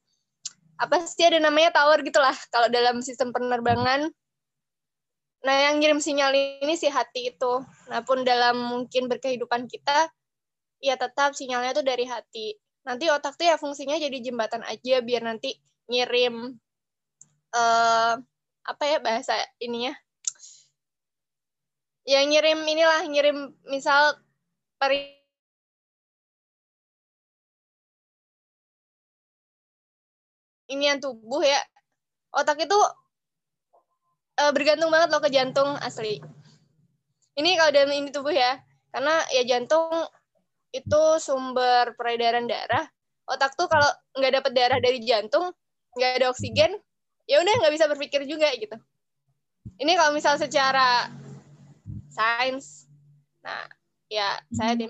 [0.75, 4.11] apa sih ada namanya tower gitulah kalau dalam sistem penerbangan.
[5.45, 7.53] Nah, yang ngirim sinyal ini si hati itu.
[7.87, 10.09] Nah, pun dalam mungkin berkehidupan kita,
[10.81, 12.57] ya tetap sinyalnya tuh dari hati.
[12.85, 16.57] Nanti otak tuh ya fungsinya jadi jembatan aja biar nanti ngirim
[17.53, 18.13] uh,
[18.65, 19.93] apa ya bahasa ininya?
[22.05, 24.17] Ya ngirim inilah, ngirim misal
[24.77, 25.14] peri
[30.71, 31.59] inian tubuh ya.
[32.35, 32.77] Otak itu
[34.41, 36.19] uh, bergantung banget loh ke jantung asli.
[37.35, 38.59] Ini kalau dalam ini tubuh ya
[38.95, 39.91] karena ya jantung
[40.71, 42.87] itu sumber peredaran darah.
[43.27, 45.51] Otak tuh kalau nggak dapat darah dari jantung
[45.95, 46.75] nggak ada oksigen
[47.25, 48.75] ya udah nggak bisa berpikir juga gitu.
[49.75, 51.11] Ini kalau misal secara
[52.15, 52.87] sains
[53.45, 53.61] nah
[54.07, 54.87] ya saya di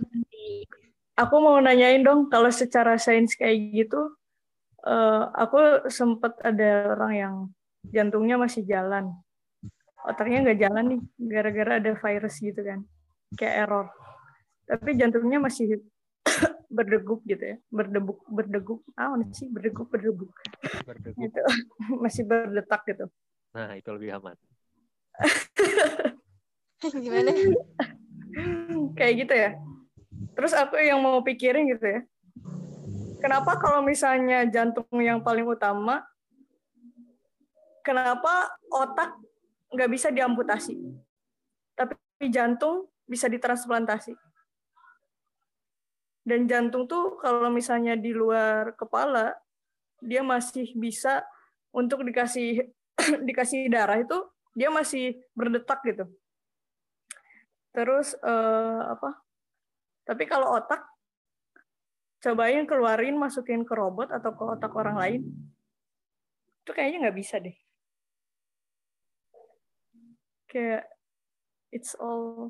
[1.17, 4.13] aku mau nanyain dong kalau secara sains kayak gitu
[4.85, 7.35] uh, aku sempat ada orang yang
[7.89, 9.11] jantungnya masih jalan.
[10.05, 12.85] Otaknya nggak jalan nih gara-gara ada virus gitu kan.
[13.35, 13.87] Kayak error.
[14.69, 15.81] Tapi jantungnya masih
[16.75, 17.57] berdegup gitu ya.
[17.73, 18.85] Berdebuk berdegup.
[18.93, 19.49] Ah sih?
[19.49, 20.29] Berdegup berdegup.
[20.85, 21.17] Berdegup.
[21.17, 21.41] Gitu.
[22.03, 23.05] Masih berdetak gitu.
[23.57, 24.37] Nah itu lebih aman.
[27.05, 27.31] Gimana?
[28.93, 29.51] Kayak gitu ya.
[30.37, 32.01] Terus aku yang mau pikirin gitu ya
[33.25, 36.05] kenapa kalau misalnya jantung yang paling utama,
[37.81, 39.17] kenapa otak
[39.73, 40.77] nggak bisa diamputasi,
[41.73, 41.97] tapi
[42.29, 44.13] jantung bisa ditransplantasi.
[46.25, 49.33] Dan jantung tuh kalau misalnya di luar kepala,
[50.01, 51.25] dia masih bisa
[51.73, 52.61] untuk dikasih
[53.27, 54.21] dikasih darah itu
[54.53, 56.05] dia masih berdetak gitu.
[57.73, 59.17] Terus eh, apa?
[60.05, 60.94] Tapi kalau otak
[62.25, 65.21] cobain keluarin masukin ke robot atau ke otak orang lain.
[66.65, 67.53] Itu kayaknya nggak bisa deh.
[70.49, 70.89] Kayak
[71.69, 72.49] it's all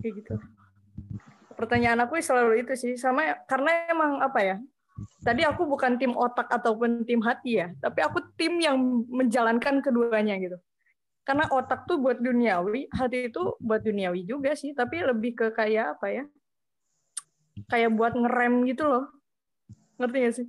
[0.00, 0.34] kayak gitu.
[1.52, 2.96] Pertanyaan aku selalu itu sih.
[2.96, 4.56] Sama karena emang apa ya
[5.20, 8.80] tadi aku bukan tim otak ataupun tim hati ya tapi aku tim yang
[9.12, 10.56] menjalankan keduanya gitu.
[11.22, 14.72] Karena otak tuh buat duniawi hati itu buat duniawi juga sih.
[14.72, 16.24] Tapi lebih ke kayak apa ya
[17.68, 19.04] kayak buat ngerem gitu loh.
[20.00, 20.48] Ngerti gak sih?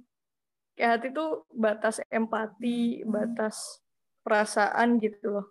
[0.73, 3.81] Kayak hati tuh batas empati batas
[4.25, 5.45] perasaan gitu loh.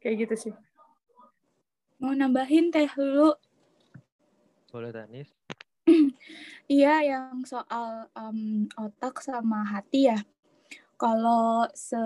[0.00, 0.54] Kayak gitu sih.
[2.02, 3.32] Mau nambahin teh dulu
[4.76, 5.32] boleh Tanis
[6.68, 10.20] iya yang soal um, otak sama hati ya.
[11.00, 11.96] Kalau se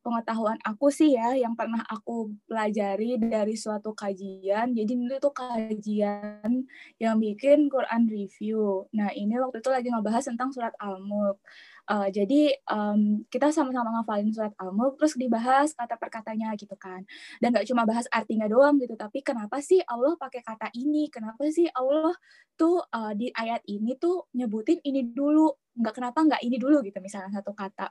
[0.00, 4.72] pengetahuan aku sih ya yang pernah aku pelajari dari suatu kajian.
[4.72, 6.64] Jadi itu tuh kajian
[6.96, 8.88] yang bikin Quran review.
[8.96, 11.38] Nah ini waktu itu lagi ngebahas tentang surat Al-Mulk.
[11.88, 17.04] Uh, jadi um, kita sama-sama ngafalin surat Al-Mulk terus dibahas kata perkatanya gitu kan.
[17.38, 21.08] Dan gak cuma bahas artinya doang gitu, tapi kenapa sih Allah pakai kata ini?
[21.08, 22.12] Kenapa sih Allah
[22.58, 25.52] tuh uh, di ayat ini tuh nyebutin ini dulu?
[25.78, 27.88] Nggak kenapa nggak ini dulu gitu misalnya satu kata.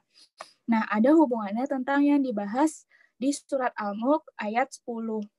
[0.70, 2.86] Nah, ada hubungannya tentang yang dibahas
[3.18, 5.39] di surat Al-Mulk ayat 10.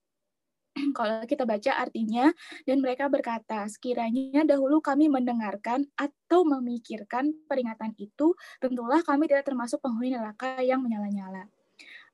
[0.98, 2.32] Kalau kita baca artinya,
[2.64, 9.78] dan mereka berkata, sekiranya dahulu kami mendengarkan atau memikirkan peringatan itu, tentulah kami tidak termasuk
[9.84, 11.46] penghuni neraka yang menyala-nyala.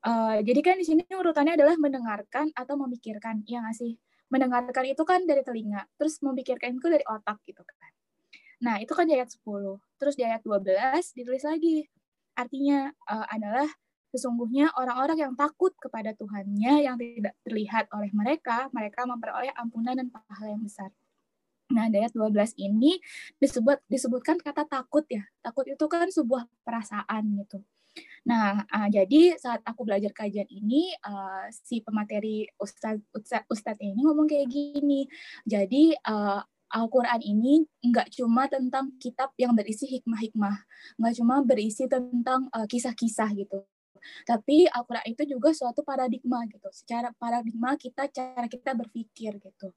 [0.05, 3.97] Uh, jadi kan di sini urutannya adalah mendengarkan atau memikirkan, ya nggak sih?
[4.27, 7.91] Mendengarkan itu kan dari telinga, terus memikirkan itu dari otak gitu kan.
[8.57, 9.77] Nah, itu kan di ayat 10.
[10.01, 11.85] Terus di ayat 12 ditulis lagi,
[12.37, 13.65] Artinya uh, adalah
[14.11, 20.07] sesungguhnya orang-orang yang takut kepada Tuhannya yang tidak terlihat oleh mereka, mereka memperoleh ampunan dan
[20.11, 20.89] pahala yang besar.
[21.67, 22.95] Nah, ayat 12 ini
[23.43, 25.27] disebut disebutkan kata takut ya.
[25.43, 27.59] Takut itu kan sebuah perasaan gitu.
[28.23, 33.99] Nah, uh, jadi saat aku belajar kajian ini, uh, si pemateri Ustadz Ustadz Ustad ini
[33.99, 35.07] ngomong kayak gini.
[35.43, 40.55] Jadi uh, Al-Quran ini nggak cuma tentang kitab yang berisi hikmah-hikmah,
[40.99, 43.63] nggak cuma berisi tentang uh, kisah-kisah gitu.
[44.25, 46.67] Tapi Al-Quran itu juga suatu paradigma gitu.
[46.69, 49.73] Secara paradigma kita, cara kita berpikir gitu.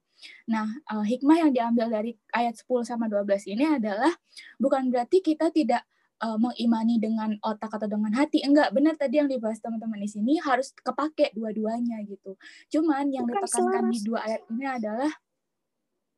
[0.49, 4.13] Nah, uh, hikmah yang diambil dari ayat 10 sama 12 ini adalah
[4.61, 5.85] bukan berarti kita tidak
[6.21, 8.45] uh, mengimani dengan otak atau dengan hati.
[8.45, 12.37] Enggak, benar tadi yang dibahas teman-teman di sini harus kepake dua-duanya gitu.
[12.69, 15.13] Cuman yang bukan ditekankan di dua ayat ini adalah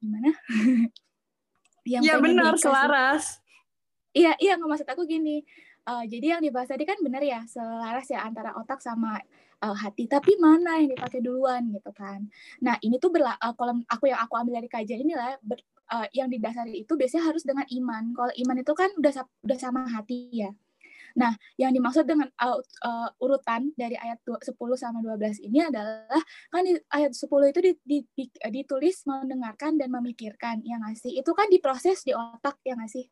[0.02, 0.30] gimana?
[1.92, 3.38] yang ya benar selaras.
[4.12, 5.46] Iya iya nggak maksud aku gini.
[5.82, 9.18] Uh, jadi yang dibahas tadi kan benar ya selaras ya antara otak sama
[9.62, 10.06] uh, hati.
[10.06, 12.26] Tapi mana yang dipakai duluan gitu kan?
[12.62, 15.58] Nah ini tuh berla uh, kalau aku yang aku ambil dari kajian inilah ber,
[15.90, 18.14] uh, yang didasari itu biasanya harus dengan iman.
[18.14, 20.50] Kalau iman itu kan udah udah sama hati ya.
[21.12, 26.62] Nah, yang dimaksud dengan uh, uh, urutan dari ayat 10 sama 12 ini adalah kan
[26.64, 31.20] di ayat 10 itu di, di, di, ditulis mendengarkan dan memikirkan yang ngasih.
[31.20, 33.04] Itu kan diproses di otak yang ngasih.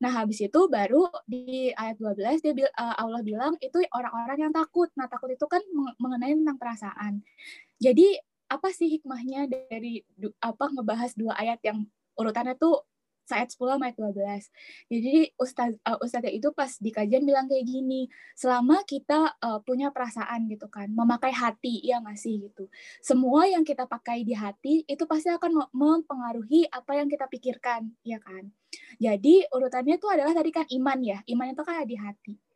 [0.00, 4.88] Nah, habis itu baru di ayat 12 dia uh, Allah bilang itu orang-orang yang takut.
[4.96, 5.60] Nah, takut itu kan
[6.00, 7.20] mengenai tentang perasaan.
[7.76, 8.16] Jadi,
[8.50, 10.02] apa sih hikmahnya dari
[10.42, 11.86] apa ngebahas dua ayat yang
[12.18, 12.82] urutannya tuh
[13.32, 14.90] ayat 10 ayat 12.
[14.90, 19.94] Jadi ustaz uh, ustazah itu pas di kajian bilang kayak gini, selama kita uh, punya
[19.94, 22.66] perasaan gitu kan, memakai hati ya nggak sih gitu.
[23.00, 28.18] Semua yang kita pakai di hati itu pasti akan mempengaruhi apa yang kita pikirkan, ya
[28.18, 28.50] kan.
[28.98, 31.18] Jadi urutannya itu adalah tadi kan iman ya.
[31.26, 32.49] Iman itu kan ada di hati.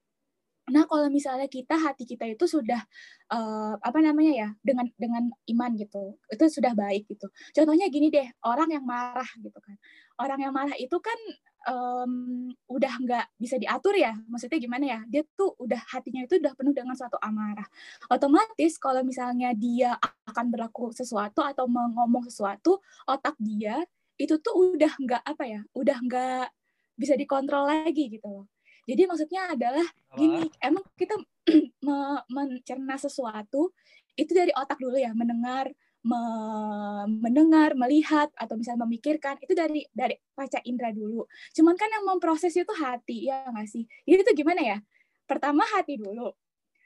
[0.65, 2.81] Nah, kalau misalnya kita hati kita itu sudah
[3.29, 7.29] uh, apa namanya ya dengan dengan iman gitu, itu sudah baik gitu.
[7.53, 9.77] Contohnya gini deh, orang yang marah gitu kan,
[10.17, 11.19] orang yang marah itu kan
[11.69, 12.13] um,
[12.73, 15.01] udah nggak bisa diatur ya, maksudnya gimana ya?
[15.05, 17.69] Dia tuh udah hatinya itu udah penuh dengan suatu amarah.
[18.09, 23.85] Otomatis kalau misalnya dia akan berlaku sesuatu atau mengomong sesuatu, otak dia
[24.17, 26.47] itu tuh udah nggak apa ya, udah nggak
[26.97, 28.54] bisa dikontrol lagi gitu loh
[28.89, 31.17] jadi maksudnya adalah gini, emang kita
[32.37, 33.73] mencerna sesuatu
[34.15, 35.73] itu dari otak dulu ya, mendengar,
[36.07, 41.27] me- mendengar, melihat atau misalnya memikirkan itu dari dari panca indera dulu.
[41.57, 43.85] Cuman kan yang memproses itu hati ya nggak sih?
[44.07, 44.79] Jadi itu gimana ya?
[45.27, 46.31] Pertama hati dulu.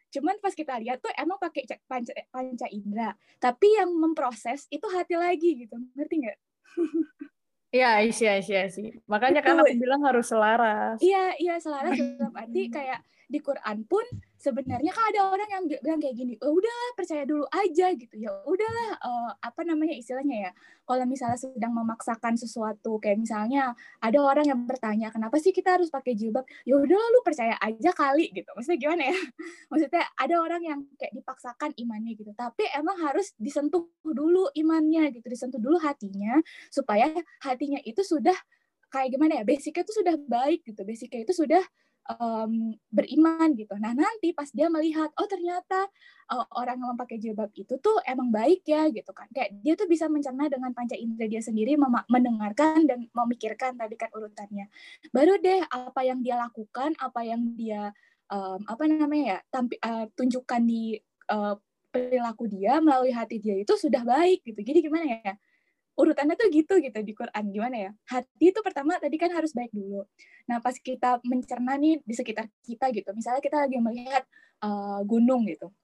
[0.09, 3.13] Cuman pas kita lihat tuh emang pakai ca- panca, panca indera.
[3.37, 5.77] Tapi yang memproses itu hati lagi gitu.
[5.97, 6.39] Ngerti nggak?
[7.69, 8.89] Iya, iya, iya sih.
[9.05, 10.97] Makanya kan aku bilang harus selaras.
[11.05, 14.05] Iya, iya selaras dalam arti kayak di Quran pun
[14.39, 18.15] sebenarnya kan ada orang yang bilang kayak gini, oh, udahlah percaya dulu aja gitu.
[18.15, 20.51] Ya, udahlah eh, apa namanya istilahnya ya,
[20.87, 25.91] kalau misalnya sedang memaksakan sesuatu kayak misalnya ada orang yang bertanya kenapa sih kita harus
[25.91, 29.19] pakai jilbab, ya udahlah lu percaya aja kali gitu, maksudnya gimana ya?
[29.71, 35.27] Maksudnya ada orang yang kayak dipaksakan imannya gitu, tapi emang harus disentuh dulu imannya gitu,
[35.29, 37.11] disentuh dulu hatinya supaya
[37.43, 38.35] hatinya itu sudah
[38.89, 41.61] kayak gimana ya basicnya itu sudah baik gitu basicnya itu sudah
[42.09, 43.75] em, beriman gitu.
[43.77, 45.89] Nah nanti pas dia melihat oh ternyata
[46.33, 49.29] eh, orang yang memakai jilbab itu tuh emang baik ya gitu kan.
[49.33, 51.77] Kayak dia tuh bisa mencerna dengan panca indera dia sendiri
[52.09, 54.67] mendengarkan dan memikirkan tadi kan urutannya.
[55.13, 57.93] Baru deh apa yang dia lakukan apa yang dia
[58.33, 60.97] em, apa namanya ya tampi, eh, tunjukkan di
[61.29, 61.55] eh,
[61.89, 64.61] perilaku dia melalui hati dia itu sudah baik gitu.
[64.61, 65.35] Jadi gimana ya
[65.99, 67.45] urutannya tuh gitu gitu di Quran.
[67.51, 67.91] Gimana ya?
[68.07, 70.07] Hati itu pertama tadi kan harus baik dulu.
[70.47, 73.11] Nah pas kita mencerna nih di sekitar kita gitu.
[73.13, 74.23] Misalnya kita lagi melihat
[74.63, 75.75] uh, gunung gitu.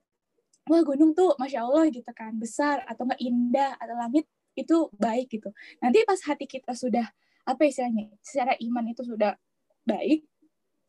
[0.70, 4.24] Wah gunung tuh masya Allah gitu kan besar atau nggak indah atau langit
[4.55, 5.50] itu baik gitu.
[5.83, 7.05] Nanti pas hati kita sudah
[7.44, 9.37] apa istilahnya secara iman itu sudah
[9.85, 10.24] baik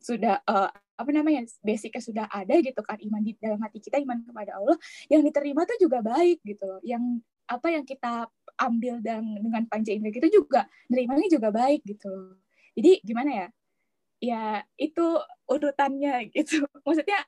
[0.00, 4.24] sudah uh, apa namanya basicnya sudah ada gitu kan iman di dalam hati kita iman
[4.24, 4.76] kepada Allah
[5.12, 10.12] yang diterima tuh juga baik gitu yang apa yang kita ambil dan dengan panca indera
[10.12, 12.38] kita juga nerimanya juga baik gitu.
[12.76, 13.48] Jadi gimana ya?
[14.16, 14.42] Ya
[14.80, 15.06] itu
[15.48, 16.64] urutannya gitu.
[16.82, 17.20] Maksudnya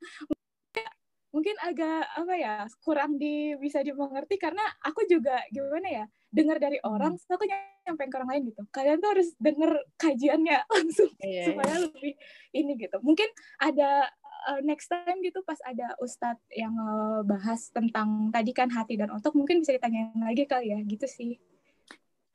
[1.29, 6.77] mungkin agak apa ya kurang di bisa dimengerti karena aku juga gimana ya dengar dari
[6.85, 8.63] orang terus aku nyampein ke orang lain gitu.
[8.69, 12.15] Kalian tuh harus denger kajiannya langsung Iya, supaya lebih
[12.53, 12.97] ini gitu.
[13.01, 13.29] Mungkin
[13.61, 14.09] ada
[14.53, 19.09] uh, next time gitu pas ada ustadz yang uh, bahas tentang tadi kan hati dan
[19.13, 21.41] otak mungkin bisa ditanyain lagi kali ya gitu sih.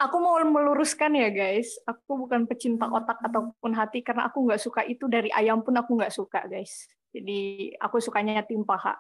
[0.02, 4.82] Aku mau meluruskan ya guys, aku bukan pecinta otak ataupun hati karena aku nggak suka
[4.84, 5.06] itu.
[5.08, 6.90] Dari ayam pun aku nggak suka guys.
[7.14, 8.98] Jadi aku sukanya tim paha.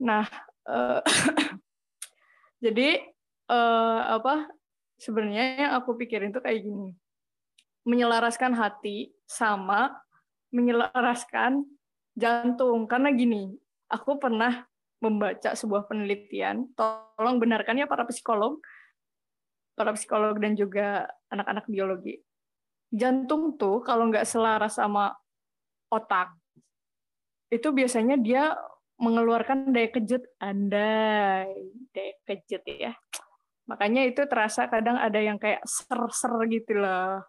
[0.00, 0.24] Nah,
[0.64, 1.00] eh,
[2.64, 3.04] jadi
[3.48, 4.48] eh, apa?
[4.98, 6.90] Sebenarnya yang aku pikirin tuh kayak gini,
[7.86, 9.94] menyelaraskan hati sama
[10.52, 11.64] menyelaraskan
[12.16, 12.88] jantung.
[12.88, 13.54] Karena gini,
[13.88, 14.64] aku pernah
[14.98, 18.58] membaca sebuah penelitian, tolong benarkan ya para psikolog,
[19.78, 22.18] para psikolog dan juga anak-anak biologi.
[22.90, 25.14] Jantung tuh kalau nggak selaras sama
[25.92, 26.34] otak,
[27.52, 28.58] itu biasanya dia
[28.98, 30.26] mengeluarkan daya kejut.
[30.42, 31.54] Andai,
[31.94, 32.92] daya kejut ya.
[33.68, 37.20] Makanya itu terasa kadang ada yang kayak ser-ser gitu loh.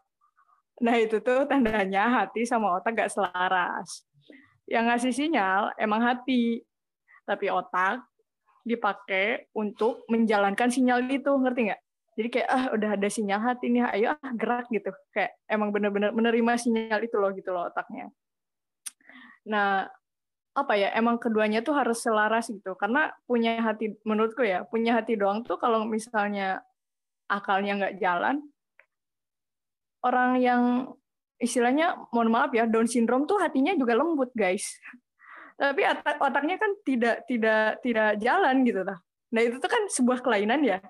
[0.80, 4.08] Nah itu tuh tandanya hati sama otak nggak selaras.
[4.66, 6.64] Yang ngasih sinyal emang hati,
[7.28, 8.02] tapi otak
[8.64, 11.82] dipakai untuk menjalankan sinyal itu, ngerti nggak?
[12.20, 16.12] jadi kayak ah udah ada sinyal hati nih ayo ah gerak gitu kayak emang bener-bener
[16.12, 18.12] menerima sinyal itu loh gitu loh otaknya
[19.48, 19.88] nah
[20.58, 22.74] apa ya emang keduanya tuh harus selaras gitu.
[22.76, 26.62] Karena punya hati menurutku ya punya hati doang tuh kalau misalnya
[27.30, 28.42] akalnya nggak jalan
[30.02, 30.64] orang yang
[31.40, 34.66] istilahnya mohon maaf ya Down syndrome tuh hatinya juga lembut guys.
[35.60, 38.96] Tapi otak otaknya kan tidak tidak tidak jalan gitu lah
[39.30, 40.82] nah itu tuh kan sebuah kelainan ya.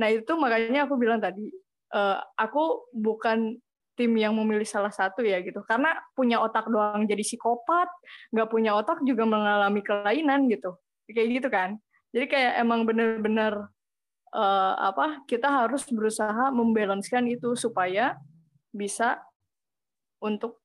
[0.00, 1.52] Nah itu makanya aku bilang tadi,
[1.92, 3.60] uh, aku bukan
[3.98, 7.90] tim yang memilih salah satu ya gitu, karena punya otak doang jadi psikopat,
[8.30, 10.78] nggak punya otak juga mengalami kelainan gitu,
[11.10, 11.74] kayak gitu kan.
[12.14, 13.68] Jadi kayak emang bener-bener
[14.32, 18.14] uh, apa kita harus berusaha membalanskan itu supaya
[18.70, 19.18] bisa
[20.22, 20.62] untuk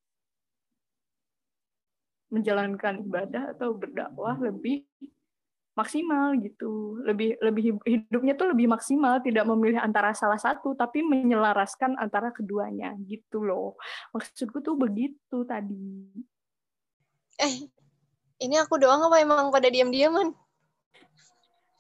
[2.33, 4.85] menjalankan ibadah atau berdakwah lebih
[5.73, 11.97] maksimal gitu lebih lebih hidupnya tuh lebih maksimal tidak memilih antara salah satu tapi menyelaraskan
[11.97, 13.73] antara keduanya gitu loh
[14.13, 16.13] maksudku tuh begitu tadi
[17.41, 17.55] eh
[18.37, 20.33] ini aku doang apa emang pada diam-diaman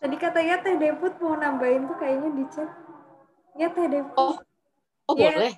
[0.03, 2.67] Tadi katanya Teh Deput mau nambahin tuh kayaknya di chat.
[3.55, 4.19] Ya Teh Deput.
[4.19, 4.35] Oh,
[5.07, 5.31] oh Iya.
[5.31, 5.53] boleh.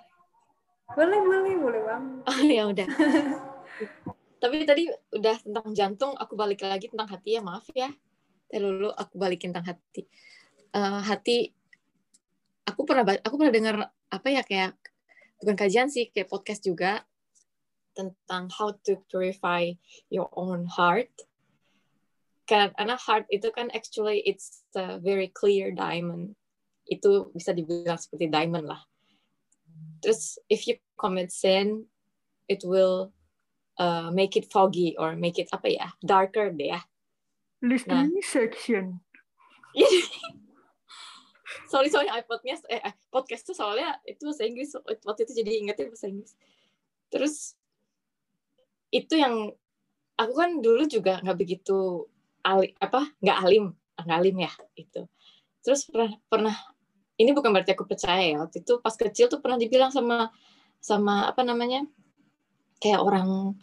[0.93, 2.21] Boleh, boleh, boleh banget.
[2.29, 2.87] Oh ya udah.
[4.45, 4.85] Tapi tadi
[5.17, 7.89] udah tentang jantung, aku balik lagi tentang hati ya, maaf ya.
[8.51, 10.05] Teh Lulu, aku balikin tentang hati.
[10.75, 11.49] Eh, hati,
[12.67, 13.75] aku pernah aku pernah dengar
[14.11, 14.77] apa ya kayak
[15.41, 17.03] bukan kajian sih, kayak podcast juga
[17.95, 19.71] tentang how to purify
[20.11, 21.11] your own heart.
[22.45, 26.37] karena heart itu kan actually it's a very clear diamond
[26.85, 28.81] itu bisa dibilang seperti diamond lah
[30.05, 31.89] terus if you commit sin
[32.45, 33.09] it will
[33.81, 36.81] uh, make it foggy or make it apa ya darker deh ya
[37.65, 38.25] listening nah.
[38.25, 38.85] section.
[41.65, 44.71] Sorry sorry iPodnya eh, podcast tuh soalnya itu bahasa Inggris.
[44.77, 46.37] Waktu itu jadi ingetnya bahasa Inggris.
[47.09, 47.57] Terus
[48.93, 49.51] itu yang
[50.15, 52.07] aku kan dulu juga nggak begitu
[52.45, 55.01] ali, apa nggak alim nggak alim ya itu.
[55.65, 56.55] Terus pernah pernah
[57.15, 60.29] ini bukan berarti aku percaya ya waktu itu pas kecil tuh pernah dibilang sama
[60.83, 61.87] sama apa namanya
[62.83, 63.57] kayak orang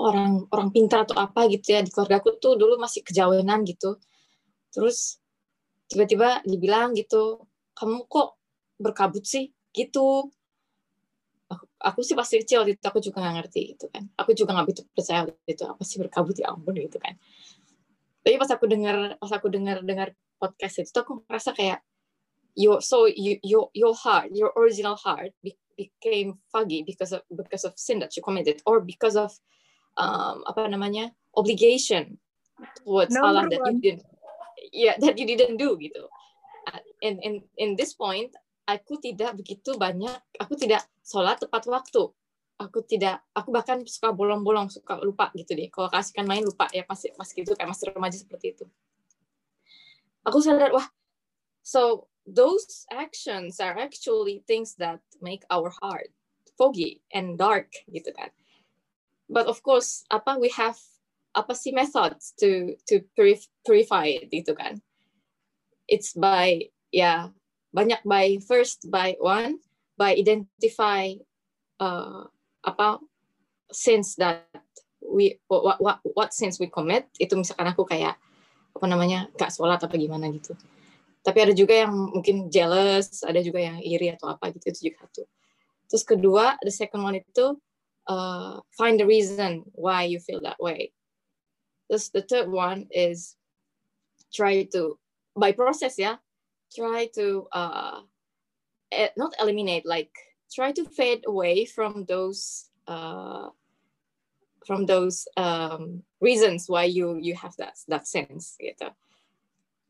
[0.00, 4.00] orang orang pintar atau apa gitu ya di keluarga aku tuh dulu masih kejawenan gitu.
[4.72, 5.20] Terus
[5.90, 7.44] tiba-tiba dibilang gitu
[7.76, 8.40] kamu kok
[8.80, 9.52] berkabut sih?
[9.72, 10.32] Gitu.
[11.52, 14.08] Aku, aku sih pasti kecil waktu itu aku juga nggak ngerti gitu kan.
[14.16, 16.36] Aku juga nggak begitu percaya waktu itu apa sih berkabut?
[16.40, 17.20] Ya ampun gitu kan.
[18.24, 21.84] Tapi pas aku dengar pas aku dengar dengar podcast itu aku merasa kayak
[22.56, 25.32] your so you, your your heart your original heart
[25.76, 29.32] became foggy because of because of sin that you committed or because of
[29.96, 32.16] um, apa namanya obligation
[32.84, 34.04] towards Number Allah that you didn't
[34.72, 36.06] yeah that you didn't do gitu.
[37.02, 38.30] In in in this point
[38.68, 42.12] aku tidak begitu banyak aku tidak sholat tepat waktu.
[42.62, 45.66] Aku tidak aku bahkan suka bolong-bolong suka lupa gitu deh.
[45.66, 48.64] Kalau kasihkan main lupa ya masih masih gitu kayak masih remaja seperti itu.
[50.22, 50.86] Aku sadar wah
[51.66, 56.14] so those actions are actually things that make our heart
[56.54, 58.30] foggy and dark gitu kan
[59.32, 60.76] but of course apa we have
[61.32, 63.00] apa sih methods to to
[63.64, 64.76] purify it gitu kan.
[65.88, 67.20] It's by ya yeah,
[67.72, 69.64] banyak by first by one
[69.96, 71.16] by identify
[71.80, 72.28] uh,
[72.62, 73.00] apa
[73.72, 74.44] sins that
[75.00, 77.08] we what, what what sins we commit.
[77.16, 78.20] Itu misalkan aku kayak
[78.72, 80.52] apa namanya gak sholat apa gimana gitu.
[81.24, 85.08] Tapi ada juga yang mungkin jealous ada juga yang iri atau apa gitu itu juga
[85.08, 85.24] satu.
[85.88, 87.56] Terus kedua the second one itu
[88.08, 90.92] uh, find the reason why you feel that way
[91.92, 93.36] Terus the third one is
[94.32, 94.96] try to
[95.36, 96.16] by process yeah,
[96.72, 98.00] try to uh,
[99.16, 100.08] not eliminate like
[100.48, 103.52] try to fade away from those uh,
[104.64, 108.88] from those um, reasons why you you have that that sense gitu.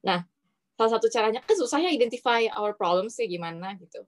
[0.02, 0.26] Nah,
[0.74, 4.02] salah satu caranya kan susahnya identify our problems sih gimana gitu.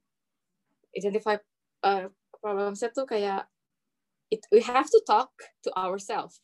[0.98, 1.38] Identify
[1.86, 2.10] uh,
[2.42, 3.46] problemsnya tuh kayak
[4.34, 5.30] it, we have to talk
[5.62, 6.42] to ourselves.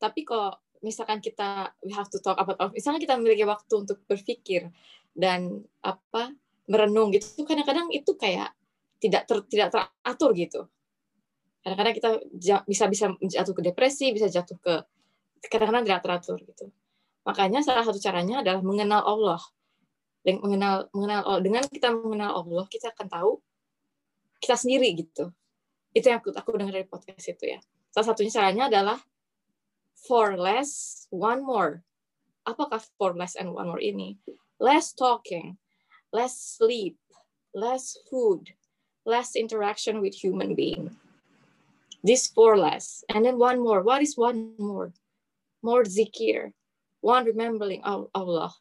[0.00, 4.68] Tapi kok misalkan kita we have to talk about misalkan kita memiliki waktu untuk berpikir
[5.16, 6.32] dan apa
[6.68, 8.52] merenung gitu kadang-kadang itu kayak
[9.00, 10.60] tidak ter, tidak teratur gitu.
[11.64, 12.10] Kadang-kadang kita
[12.68, 14.74] bisa bisa jatuh ke depresi bisa jatuh ke
[15.48, 16.72] kadang-kadang tidak teratur gitu.
[17.26, 19.42] Makanya salah satu caranya adalah mengenal Allah.
[20.26, 23.38] Dan mengenal mengenal dengan kita mengenal Allah kita akan tahu
[24.42, 25.30] kita sendiri gitu
[25.96, 29.00] itu yang aku aku dengar dari podcast itu ya salah satunya caranya adalah
[29.96, 31.82] for less, one more.
[32.46, 34.18] Apakah for less and one more ini?
[34.60, 35.58] Less talking,
[36.12, 36.96] less sleep,
[37.54, 38.54] less food,
[39.04, 40.94] less interaction with human being.
[42.04, 43.02] This four less.
[43.10, 43.82] And then one more.
[43.82, 44.94] What is one more?
[45.62, 46.52] More zikir.
[47.00, 48.54] One remembering Allah.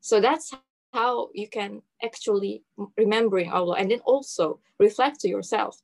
[0.00, 0.54] So that's
[0.92, 2.64] how you can actually
[2.96, 5.76] remembering Allah and then also reflect to yourself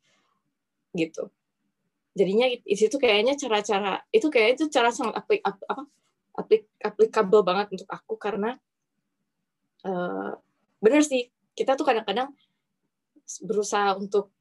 [0.96, 1.30] gitu.
[2.16, 5.84] Jadinya di situ kayaknya cara-cara itu kayak itu cara sangat aplik, apa
[6.32, 8.56] aplik, applicable banget untuk aku karena
[9.84, 10.32] uh,
[10.80, 12.32] bener sih kita tuh kadang-kadang
[13.44, 14.32] berusaha untuk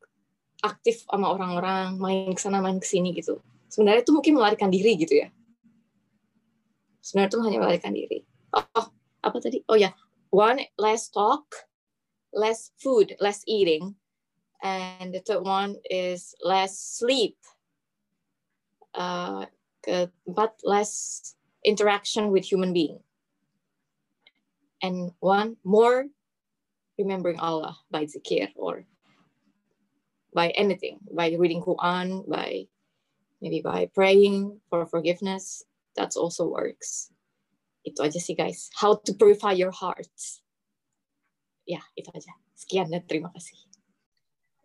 [0.64, 3.44] aktif sama orang-orang main ke sana main ke sini gitu.
[3.68, 5.28] Sebenarnya itu mungkin melarikan diri gitu ya.
[7.04, 8.24] Sebenarnya itu hanya melarikan diri.
[8.56, 8.88] Oh
[9.20, 9.60] apa tadi?
[9.68, 9.94] Oh ya yeah.
[10.32, 11.68] one less talk
[12.32, 13.96] less food less eating
[14.64, 17.38] and the third one is less sleep
[18.96, 19.46] uh,
[20.28, 23.00] but less interaction with human being.
[24.82, 26.06] And one more
[26.98, 28.86] remembering Allah by zikir or
[30.34, 32.68] by anything, by reading Quran, by
[33.42, 35.64] maybe by praying for forgiveness.
[35.96, 37.10] That also works.
[37.88, 38.68] Itu aja sih guys.
[38.76, 40.44] How to purify your hearts.
[41.64, 42.36] Ya, itu aja.
[42.52, 43.56] Sekian dan terima kasih.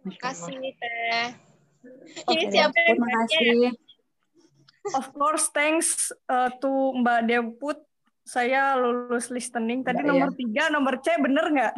[0.00, 1.26] Terima kasih, Teh.
[2.32, 3.56] Ini siapa yang Terima kasih.
[4.96, 7.78] Of course, thanks uh, to Mbak Deput.
[8.24, 9.84] Saya lulus listening.
[9.84, 10.36] Tadi Mbak, nomor ya.
[10.40, 11.74] tiga, nomor C bener nggak?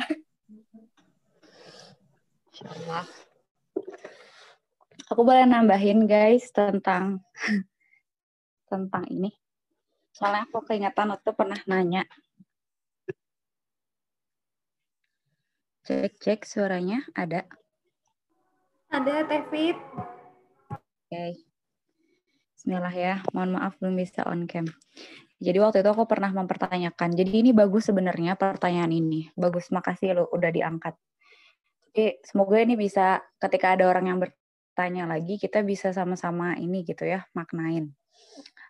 [5.10, 7.20] Aku boleh nambahin guys tentang
[8.70, 9.34] tentang ini
[10.12, 12.04] Soalnya aku keingetan waktu pernah nanya.
[15.82, 17.48] Cek-cek suaranya ada.
[18.92, 19.80] Ada Tevit.
[20.68, 21.08] Oke.
[21.08, 21.32] Okay.
[22.52, 23.14] Bismillah ya.
[23.32, 24.68] Mohon maaf belum bisa on cam.
[25.40, 27.16] Jadi waktu itu aku pernah mempertanyakan.
[27.16, 29.32] Jadi ini bagus sebenarnya pertanyaan ini.
[29.32, 30.92] Bagus, makasih lo udah diangkat.
[31.88, 37.08] Jadi semoga ini bisa ketika ada orang yang bertanya lagi, kita bisa sama-sama ini gitu
[37.08, 37.96] ya, maknain.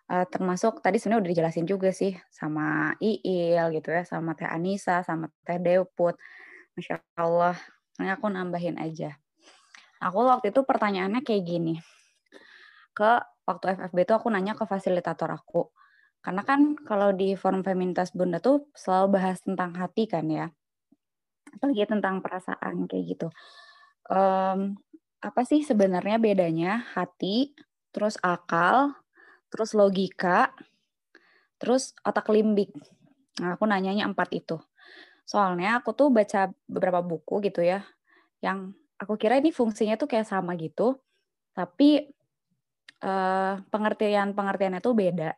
[0.07, 5.03] Uh, termasuk tadi sebenarnya udah dijelasin juga sih sama Iil gitu ya, sama Teh Anissa,
[5.03, 6.15] sama Teh Deput.
[6.79, 7.59] Masya Allah,
[7.99, 9.19] ini aku nambahin aja.
[10.03, 11.75] Aku waktu itu pertanyaannya kayak gini.
[12.91, 15.71] Ke waktu FFB itu aku nanya ke fasilitator aku
[16.23, 20.47] karena kan kalau di forum feminitas bunda tuh selalu bahas tentang hati kan ya.
[21.51, 23.27] Apalagi tentang perasaan kayak gitu.
[24.07, 24.79] Um,
[25.19, 27.51] apa sih sebenarnya bedanya hati,
[27.91, 28.95] terus akal,
[29.51, 30.55] terus logika,
[31.59, 32.71] terus otak limbik.
[33.43, 34.63] Nah, aku nanyanya empat itu.
[35.27, 37.83] Soalnya aku tuh baca beberapa buku gitu ya,
[38.39, 38.71] yang
[39.03, 40.97] aku kira ini fungsinya tuh kayak sama gitu,
[41.51, 42.07] tapi
[43.03, 45.35] uh, pengertian-pengertiannya tuh beda.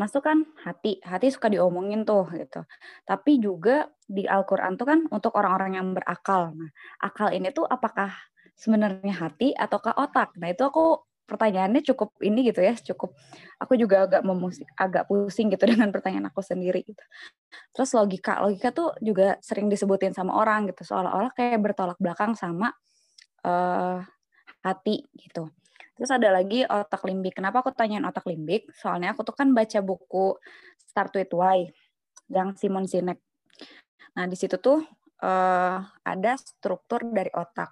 [0.00, 2.64] Masuk kan hati hati suka diomongin tuh gitu.
[3.04, 6.56] Tapi juga di Al-Quran tuh kan untuk orang-orang yang berakal.
[6.56, 6.72] Nah
[7.04, 8.08] akal ini tuh apakah
[8.56, 10.32] sebenarnya hati ataukah otak?
[10.40, 13.14] Nah itu aku pertanyaannya cukup ini gitu ya cukup
[13.56, 17.04] aku juga agak memusing, agak pusing gitu dengan pertanyaan aku sendiri gitu
[17.72, 22.74] terus logika logika tuh juga sering disebutin sama orang gitu seolah-olah kayak bertolak belakang sama
[23.46, 24.02] uh,
[24.62, 25.50] hati gitu
[25.92, 27.38] Terus ada lagi otak limbik.
[27.38, 28.66] Kenapa aku tanyain otak limbik?
[28.74, 30.34] Soalnya aku tuh kan baca buku
[30.82, 31.68] Start with Why
[32.32, 33.20] yang Simon Sinek.
[34.16, 34.82] Nah, di situ tuh
[35.22, 37.70] uh, ada struktur dari otak.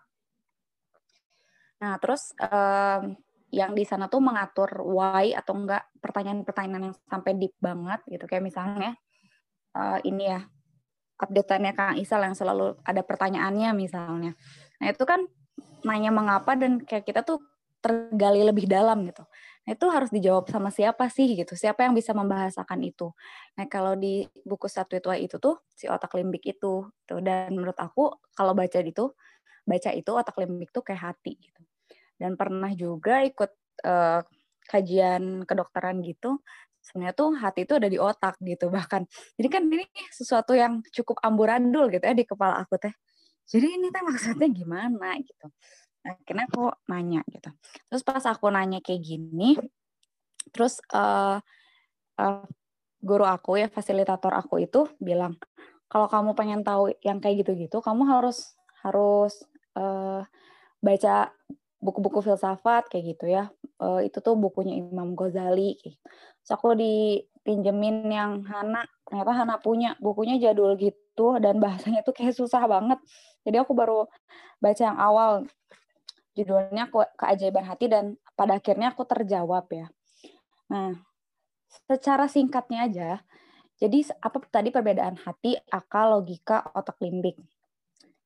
[1.80, 3.02] Nah, terus uh,
[3.50, 8.24] yang di sana tuh mengatur why atau enggak pertanyaan-pertanyaan yang sampai deep banget gitu.
[8.30, 8.90] Kayak misalnya
[9.74, 10.40] uh, ini ya,
[11.20, 14.32] update-nya Kang Isal yang selalu ada pertanyaannya misalnya.
[14.80, 15.26] Nah, itu kan
[15.84, 17.42] nanya mengapa dan kayak kita tuh
[17.80, 19.24] tergali lebih dalam gitu.
[19.64, 21.56] Nah, itu harus dijawab sama siapa sih gitu.
[21.56, 23.12] Siapa yang bisa membahasakan itu.
[23.56, 27.76] Nah, kalau di buku satu itu itu tuh si otak limbik itu tuh dan menurut
[27.76, 29.12] aku kalau baca itu
[29.64, 31.60] baca itu otak limbik tuh kayak hati gitu.
[32.20, 33.50] Dan pernah juga ikut
[33.88, 34.20] uh,
[34.68, 36.44] kajian kedokteran gitu.
[36.84, 39.08] Sebenarnya tuh hati itu ada di otak gitu bahkan.
[39.40, 42.92] Jadi kan ini sesuatu yang cukup amburadul gitu ya di kepala aku teh.
[43.48, 45.48] Jadi ini teh maksudnya gimana gitu
[46.04, 47.50] akhirnya aku nanya gitu
[47.92, 49.60] terus pas aku nanya kayak gini
[50.50, 51.36] terus uh,
[52.16, 52.44] uh,
[53.00, 55.36] guru aku ya fasilitator aku itu bilang
[55.90, 59.44] kalau kamu pengen tahu yang kayak gitu-gitu kamu harus harus
[59.76, 60.24] uh,
[60.80, 61.28] baca
[61.80, 63.48] buku-buku filsafat kayak gitu ya
[63.80, 65.96] uh, itu tuh bukunya Imam Ghazali gitu.
[66.44, 72.36] so aku dipinjemin yang Hana ternyata Hana punya bukunya jadul gitu dan bahasanya tuh kayak
[72.36, 73.00] susah banget
[73.48, 74.04] jadi aku baru
[74.60, 75.48] baca yang awal
[76.34, 79.86] judulnya keajaiban hati dan pada akhirnya aku terjawab ya.
[80.70, 80.94] Nah,
[81.90, 83.10] secara singkatnya aja,
[83.76, 87.36] jadi apa tadi perbedaan hati, akal, logika, otak limbik.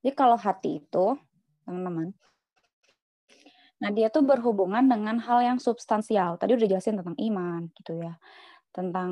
[0.04, 1.16] Jadi kalau hati itu,
[1.64, 2.12] teman-teman,
[3.82, 6.36] nah dia tuh berhubungan dengan hal yang substansial.
[6.38, 8.14] Tadi udah jelasin tentang iman, gitu ya,
[8.70, 9.10] tentang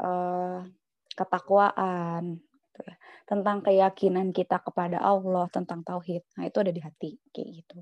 [0.00, 0.64] uh,
[1.12, 2.96] ketakwaan, gitu ya,
[3.28, 6.24] tentang keyakinan kita kepada Allah, tentang tauhid.
[6.38, 7.78] Nah itu ada di hati, kayak gitu.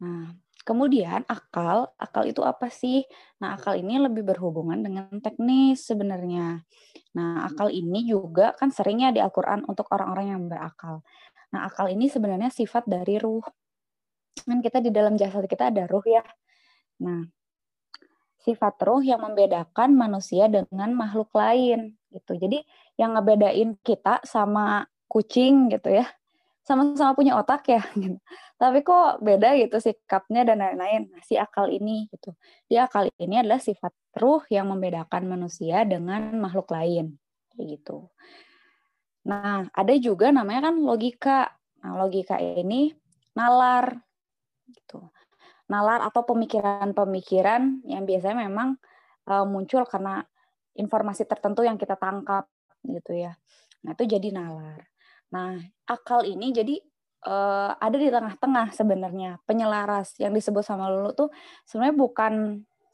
[0.00, 0.32] Nah,
[0.64, 3.04] kemudian akal, akal itu apa sih?
[3.40, 6.64] Nah, akal ini lebih berhubungan dengan teknis sebenarnya.
[7.16, 11.04] Nah, akal ini juga kan seringnya di Al-Quran untuk orang-orang yang berakal.
[11.52, 13.44] Nah, akal ini sebenarnya sifat dari ruh.
[14.46, 16.22] Kan kita di dalam jasad kita ada ruh ya.
[17.02, 17.26] Nah,
[18.40, 22.36] sifat ruh yang membedakan manusia dengan makhluk lain gitu.
[22.36, 22.64] Jadi
[22.96, 26.06] yang ngebedain kita sama kucing gitu ya
[26.70, 28.18] sama-sama punya otak ya gitu.
[28.60, 31.10] Tapi kok beda gitu sikapnya dan lain-lain.
[31.10, 32.36] Nah, si akal ini gitu.
[32.68, 37.16] Dia akal ini adalah sifat ruh yang membedakan manusia dengan makhluk lain
[37.58, 38.12] gitu.
[39.26, 41.50] Nah, ada juga namanya kan logika.
[41.80, 42.92] Nah, logika ini
[43.32, 43.96] nalar
[44.72, 45.10] gitu.
[45.70, 48.74] Nalar atau pemikiran-pemikiran yang biasanya memang
[49.30, 50.24] uh, muncul karena
[50.74, 52.50] informasi tertentu yang kita tangkap
[52.82, 53.36] gitu ya.
[53.86, 54.82] Nah, itu jadi nalar.
[55.30, 56.76] Nah, akal ini jadi
[57.26, 61.28] uh, ada di tengah-tengah sebenarnya penyelaras yang disebut sama Lulu tuh
[61.68, 62.32] sebenarnya bukan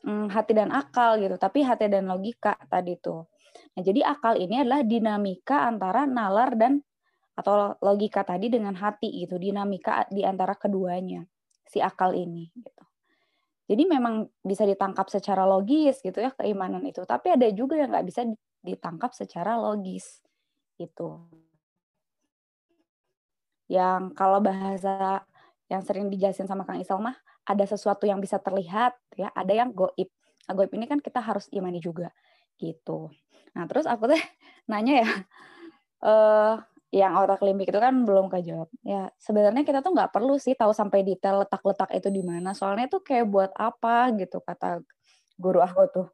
[0.04, 3.24] um, hati dan akal gitu, tapi hati dan logika tadi tuh.
[3.72, 6.84] Nah, jadi akal ini adalah dinamika antara nalar dan
[7.36, 11.24] atau logika tadi dengan hati gitu, dinamika di antara keduanya
[11.66, 12.84] si akal ini gitu.
[13.66, 18.06] Jadi memang bisa ditangkap secara logis gitu ya keimanan itu, tapi ada juga yang nggak
[18.06, 18.22] bisa
[18.62, 20.22] ditangkap secara logis
[20.78, 21.26] gitu.
[23.66, 25.26] Yang kalau bahasa
[25.66, 29.74] yang sering dijelasin sama Kang Isal mah ada sesuatu yang bisa terlihat ya, ada yang
[29.74, 30.06] goib.
[30.46, 32.14] Nah, goib ini kan kita harus imani juga
[32.62, 33.10] gitu.
[33.58, 34.22] Nah terus aku teh
[34.70, 35.10] nanya ya,
[36.06, 36.54] eh
[36.94, 38.70] yang otak limbik itu kan belum kejawab.
[38.86, 42.54] Ya sebenarnya kita tuh nggak perlu sih tahu sampai detail letak-letak itu di mana.
[42.54, 44.80] Soalnya tuh kayak buat apa gitu kata
[45.36, 46.08] guru aku tuh.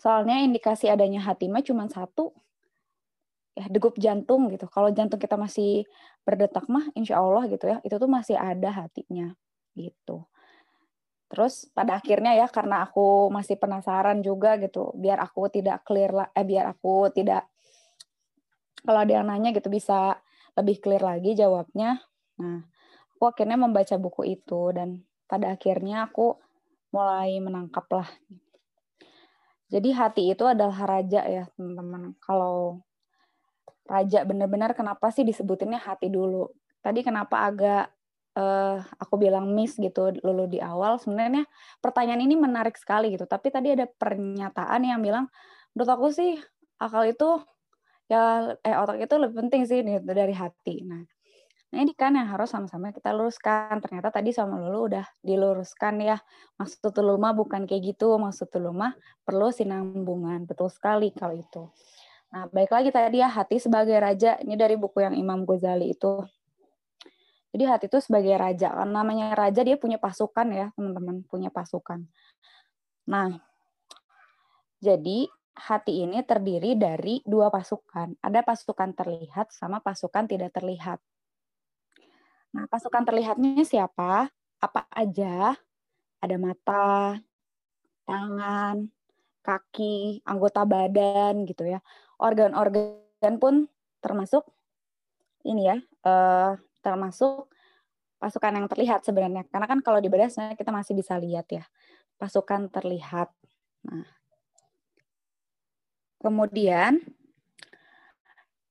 [0.00, 2.32] Soalnya indikasi adanya hati mah cuma satu,
[3.52, 4.64] ya degup jantung gitu.
[4.72, 5.84] Kalau jantung kita masih
[6.24, 9.36] berdetak mah, insya Allah gitu ya, itu tuh masih ada hatinya
[9.76, 10.24] gitu.
[11.30, 16.26] Terus pada akhirnya ya karena aku masih penasaran juga gitu, biar aku tidak clear lah,
[16.32, 17.46] eh biar aku tidak
[18.84, 20.18] kalau ada yang nanya gitu bisa
[20.56, 22.00] lebih clear lagi jawabnya.
[22.40, 22.64] Nah,
[23.16, 26.36] aku akhirnya membaca buku itu dan pada akhirnya aku
[26.90, 28.08] mulai menangkap lah.
[29.70, 32.18] Jadi hati itu adalah raja ya teman-teman.
[32.18, 32.82] Kalau
[33.86, 36.50] raja benar-benar kenapa sih disebutinnya hati dulu?
[36.82, 37.84] Tadi kenapa agak
[38.34, 40.98] uh, aku bilang miss gitu dulu di awal.
[40.98, 41.46] Sebenarnya
[41.78, 43.30] pertanyaan ini menarik sekali gitu.
[43.30, 45.30] Tapi tadi ada pernyataan yang bilang
[45.70, 46.34] menurut aku sih
[46.82, 47.38] akal itu
[48.10, 50.82] ya eh otak itu lebih penting sih dari hati.
[50.82, 50.98] Nah,
[51.70, 53.78] nah ini kan yang harus sama-sama kita luruskan.
[53.78, 56.18] Ternyata tadi sama Lulu udah diluruskan ya.
[56.58, 58.18] Maksud tuluma bukan kayak gitu.
[58.18, 60.42] Maksud tuluma perlu sinambungan.
[60.42, 61.70] Betul sekali kalau itu.
[62.34, 64.34] Nah, baik lagi tadi ya hati sebagai raja.
[64.42, 66.26] Ini dari buku yang Imam Ghazali itu.
[67.54, 68.74] Jadi hati itu sebagai raja.
[68.74, 71.22] Karena namanya raja dia punya pasukan ya, teman-teman.
[71.30, 72.06] Punya pasukan.
[73.06, 73.38] Nah,
[74.82, 78.16] jadi hati ini terdiri dari dua pasukan.
[78.22, 80.98] Ada pasukan terlihat sama pasukan tidak terlihat.
[82.50, 84.30] Nah, pasukan terlihatnya siapa?
[84.58, 85.54] Apa aja?
[86.20, 87.16] Ada mata,
[88.04, 88.90] tangan,
[89.40, 91.80] kaki, anggota badan gitu ya.
[92.20, 93.70] Organ-organ pun
[94.02, 94.44] termasuk
[95.46, 96.52] ini ya, eh,
[96.84, 97.48] termasuk
[98.20, 99.48] pasukan yang terlihat sebenarnya.
[99.48, 100.28] Karena kan kalau di bedah
[100.58, 101.64] kita masih bisa lihat ya,
[102.20, 103.32] pasukan terlihat.
[103.88, 104.04] Nah,
[106.20, 107.00] Kemudian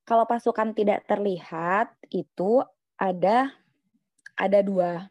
[0.06, 2.62] kalau pasukan tidak terlihat itu
[2.98, 3.54] ada
[4.38, 5.10] ada dua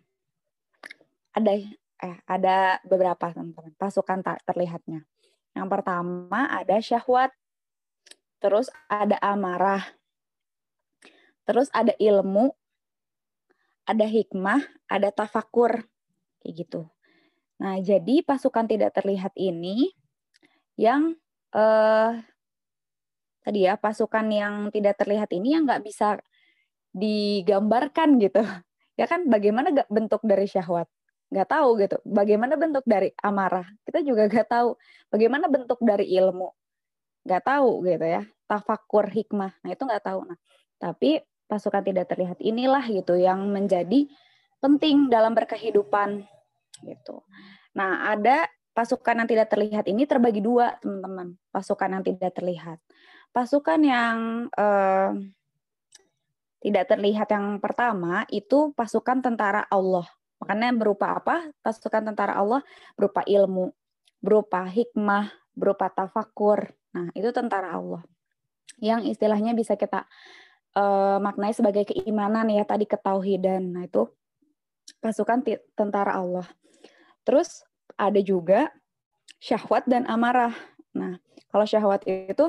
[1.34, 1.52] ada
[1.98, 5.02] eh ada beberapa teman-teman pasukan tak terlihatnya.
[5.54, 7.34] Yang pertama ada syahwat,
[8.38, 9.82] terus ada amarah,
[11.42, 12.54] terus ada ilmu,
[13.82, 15.82] ada hikmah, ada tafakur,
[16.42, 16.82] kayak gitu.
[17.58, 19.90] Nah, jadi pasukan tidak terlihat ini
[20.78, 21.18] yang
[21.54, 22.10] eh,
[23.44, 26.20] tadi ya pasukan yang tidak terlihat ini yang nggak bisa
[26.92, 28.42] digambarkan gitu.
[28.98, 30.90] Ya kan bagaimana bentuk dari syahwat?
[31.30, 32.02] Nggak tahu gitu.
[32.02, 33.62] Bagaimana bentuk dari amarah?
[33.86, 34.74] Kita juga nggak tahu.
[35.06, 36.50] Bagaimana bentuk dari ilmu?
[37.22, 38.26] Nggak tahu gitu ya.
[38.50, 39.54] Tafakur hikmah.
[39.62, 40.26] Nah itu nggak tahu.
[40.26, 40.34] Nah
[40.82, 44.10] tapi pasukan tidak terlihat inilah gitu yang menjadi
[44.58, 46.26] penting dalam berkehidupan
[46.82, 47.22] gitu.
[47.78, 51.34] Nah ada pasukan yang tidak terlihat ini terbagi dua, teman-teman.
[51.50, 52.78] Pasukan yang tidak terlihat.
[53.34, 55.10] Pasukan yang eh,
[56.62, 60.06] tidak terlihat yang pertama itu pasukan tentara Allah.
[60.38, 61.50] Makanya berupa apa?
[61.58, 62.62] Pasukan tentara Allah
[62.94, 63.74] berupa ilmu,
[64.22, 66.70] berupa hikmah, berupa tafakur.
[66.94, 68.06] Nah, itu tentara Allah.
[68.78, 70.06] Yang istilahnya bisa kita
[70.78, 73.74] uh, maknai sebagai keimanan ya tadi ketauhidan.
[73.74, 74.06] Nah, itu
[75.02, 75.42] pasukan
[75.74, 76.46] tentara Allah.
[77.26, 77.67] Terus
[77.98, 78.70] ada juga
[79.42, 80.54] syahwat dan amarah.
[80.94, 81.18] Nah,
[81.50, 82.48] kalau syahwat itu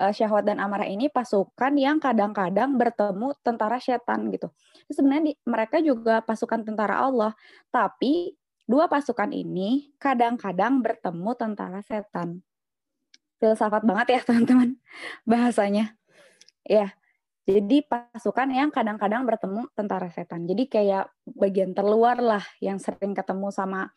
[0.00, 4.48] eh, syahwat dan amarah ini pasukan yang kadang-kadang bertemu tentara setan gitu.
[4.88, 7.36] Sebenarnya mereka juga pasukan tentara Allah,
[7.68, 8.34] tapi
[8.66, 12.42] dua pasukan ini kadang-kadang bertemu tentara setan.
[13.36, 14.80] Filsafat banget ya teman-teman
[15.28, 15.94] bahasanya.
[16.66, 16.98] Ya,
[17.46, 20.50] jadi pasukan yang kadang-kadang bertemu tentara setan.
[20.50, 23.94] Jadi kayak bagian terluar lah yang sering ketemu sama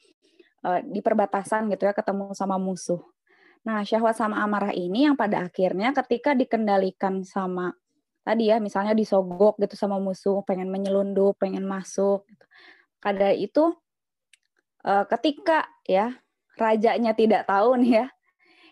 [0.64, 3.00] uh, di perbatasan gitu ya ketemu sama musuh.
[3.68, 7.76] Nah, syahwat sama amarah ini yang pada akhirnya ketika dikendalikan sama
[8.24, 12.24] tadi ya, misalnya disogok gitu sama musuh, pengen menyelundup, pengen masuk.
[12.30, 12.46] Gitu.
[13.04, 13.64] Kadang itu
[14.88, 16.16] uh, ketika ya
[16.56, 18.06] rajanya tidak tahu nih ya,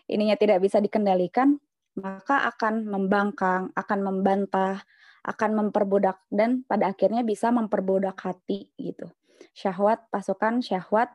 [0.08, 1.60] ininya tidak bisa dikendalikan,
[1.98, 4.84] maka akan membangkang, akan membantah,
[5.28, 9.12] akan memperbudak dan pada akhirnya bisa memperbudak hati gitu.
[9.52, 11.12] Syahwat, pasukan syahwat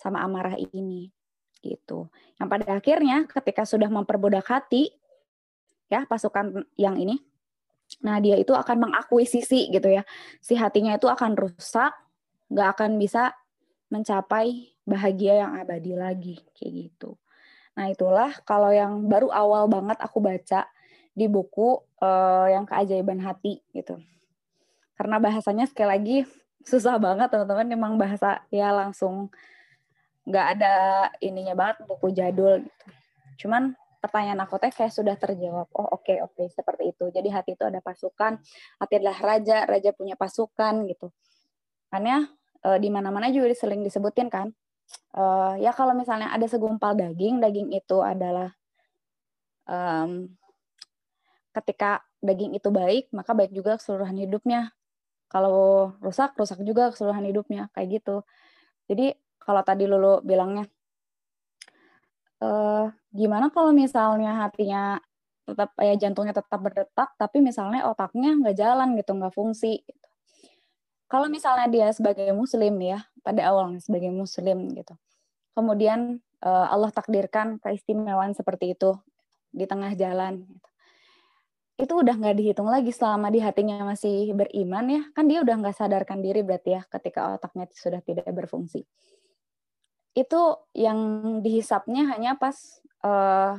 [0.00, 1.12] sama amarah ini
[1.60, 2.08] gitu.
[2.40, 4.88] Yang pada akhirnya ketika sudah memperbudak hati
[5.92, 7.20] ya pasukan yang ini
[7.98, 10.06] nah dia itu akan mengakuisisi gitu ya.
[10.40, 11.90] Si hatinya itu akan rusak,
[12.48, 13.34] nggak akan bisa
[13.90, 17.18] mencapai bahagia yang abadi lagi kayak gitu.
[17.74, 20.66] Nah, itulah kalau yang baru awal banget aku baca
[21.14, 23.98] di buku uh, yang keajaiban hati gitu.
[24.94, 26.16] Karena bahasanya sekali lagi
[26.70, 29.30] susah banget teman-teman memang bahasa ya langsung
[30.28, 30.74] nggak ada
[31.24, 32.86] ininya banget buku jadul gitu.
[33.46, 35.68] Cuman pertanyaan aku teh kayak sudah terjawab.
[35.76, 37.12] Oh oke okay, oke okay, seperti itu.
[37.12, 38.40] Jadi hati itu ada pasukan,
[38.80, 41.12] hati adalah raja, raja punya pasukan gitu.
[41.92, 42.24] Karena
[42.64, 44.48] uh, di mana-mana juga sering disebutin kan.
[45.14, 48.50] Uh, ya kalau misalnya ada segumpal daging, daging itu adalah
[49.70, 50.26] um,
[51.54, 54.74] ketika daging itu baik, maka baik juga keseluruhan hidupnya.
[55.30, 58.26] Kalau rusak, rusak juga keseluruhan hidupnya, kayak gitu.
[58.90, 59.14] Jadi
[59.50, 60.70] kalau tadi Lulu bilangnya,
[62.38, 65.02] uh, gimana kalau misalnya hatinya
[65.42, 69.82] tetap ya jantungnya tetap berdetak, tapi misalnya otaknya nggak jalan gitu, nggak fungsi.
[69.82, 70.00] Gitu
[71.10, 74.94] kalau misalnya dia sebagai muslim ya pada awalnya sebagai muslim gitu
[75.58, 78.94] kemudian uh, Allah takdirkan keistimewaan seperti itu
[79.50, 80.68] di tengah jalan gitu.
[81.82, 85.74] itu udah nggak dihitung lagi selama di hatinya masih beriman ya kan dia udah nggak
[85.74, 88.86] sadarkan diri berarti ya ketika otaknya sudah tidak berfungsi
[90.14, 90.40] itu
[90.74, 90.98] yang
[91.44, 93.54] dihisapnya hanya pas uh,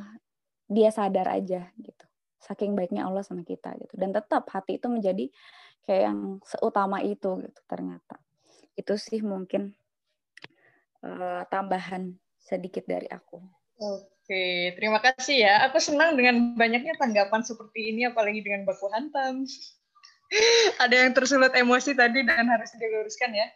[0.68, 2.06] dia sadar aja gitu.
[2.42, 3.96] Saking baiknya Allah sama kita gitu.
[3.96, 5.32] Dan tetap hati itu menjadi
[5.88, 8.20] kayak yang seutama itu gitu ternyata.
[8.76, 9.72] Itu sih mungkin
[11.06, 13.40] uh, tambahan sedikit dari aku.
[13.82, 15.56] Oke terima kasih ya.
[15.72, 19.48] Aku senang dengan banyaknya tanggapan seperti ini apalagi dengan baku hantam.
[20.84, 23.48] Ada yang tersulut emosi tadi dan harus diluruskan ya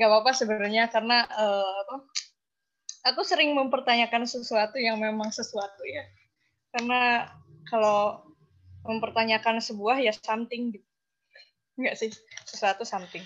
[0.00, 2.00] nggak apa-apa sebenarnya karena uh,
[3.04, 6.08] aku sering mempertanyakan sesuatu yang memang sesuatu ya
[6.72, 7.28] karena
[7.68, 8.24] kalau
[8.88, 10.90] mempertanyakan sebuah ya something gitu
[11.80, 12.12] Enggak sih,
[12.44, 13.24] sesuatu something.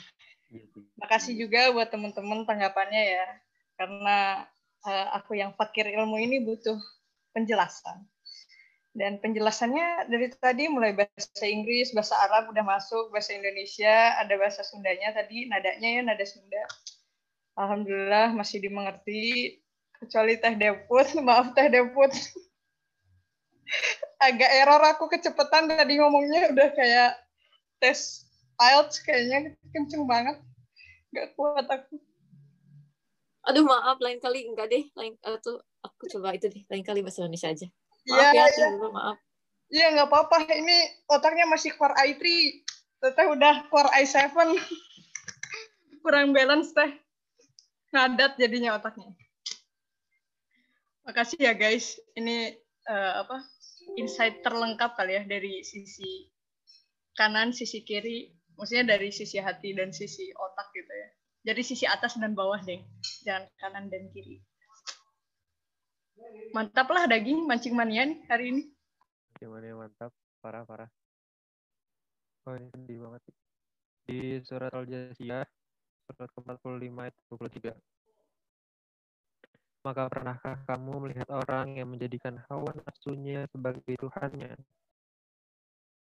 [1.02, 3.26] Makasih juga buat teman-teman tanggapannya ya.
[3.74, 4.46] Karena
[4.86, 6.78] uh, aku yang fakir ilmu ini butuh
[7.34, 8.06] penjelasan.
[8.94, 14.62] Dan penjelasannya dari tadi mulai bahasa Inggris, bahasa Arab udah masuk, bahasa Indonesia, ada bahasa
[14.62, 16.62] Sundanya tadi, nadanya ya nada Sunda.
[17.58, 19.58] Alhamdulillah masih dimengerti,
[19.98, 22.14] kecuali Teh Deput, maaf Teh Deput.
[24.30, 27.18] Agak error aku kecepatan tadi ngomongnya udah kayak
[27.82, 28.22] tes
[28.62, 30.38] IELTS kayaknya kenceng banget.
[31.10, 31.98] Nggak kuat aku.
[33.50, 34.86] Aduh maaf lain kali enggak deh.
[34.94, 36.62] Lain itu aku coba itu deh.
[36.70, 37.66] Lain kali bahasa Indonesia aja
[38.08, 38.88] maaf ya, ya, ya.
[38.92, 39.16] maaf.
[39.72, 40.38] Iya nggak apa-apa.
[40.52, 40.76] Ini
[41.08, 42.22] otaknya masih Core i3
[43.00, 44.20] teteh udah Core i7
[46.04, 46.90] kurang balance teh.
[47.90, 49.10] Ngadat jadinya otaknya.
[51.08, 51.96] Makasih ya guys.
[52.14, 52.54] Ini
[52.86, 53.40] uh, apa
[53.96, 56.28] insight terlengkap kali ya dari sisi
[57.16, 58.30] kanan sisi kiri.
[58.54, 61.08] Maksudnya dari sisi hati dan sisi otak gitu ya.
[61.50, 62.78] Jadi sisi atas dan bawah deh.
[63.26, 64.38] Jangan kanan dan kiri
[66.54, 68.62] mantap lah daging mancing mania nih hari ini.
[69.34, 70.10] Mancing mania mantap.
[70.38, 70.90] Parah parah.
[72.44, 73.22] Oh ini sedih banget
[74.04, 75.48] di surat al-jasiyah
[76.04, 77.72] surat ke-45 ayat 23
[79.84, 84.56] maka pernahkah kamu melihat orang yang menjadikan hawa nafsunya sebagai Tuhannya?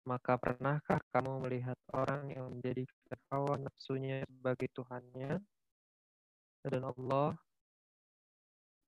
[0.05, 2.85] Maka pernahkah kamu melihat orang yang menjadi
[3.33, 5.41] hawa nafsunya sebagai Tuhannya?
[6.61, 7.33] Dan Allah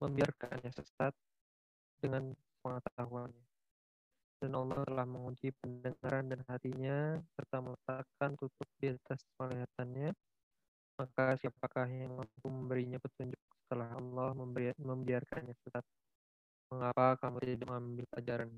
[0.04, 1.16] membiarkannya sesat
[2.04, 3.46] dengan pengetahuannya.
[4.44, 10.12] Dan Allah telah menguji pendengaran dan hatinya serta meletakkan tutup di atas penglihatannya.
[11.00, 14.36] Maka siapakah yang mampu memberinya petunjuk setelah Allah
[14.78, 15.88] membiarkannya sesat?
[16.70, 18.52] Mengapa kamu tidak mengambil pelajaran?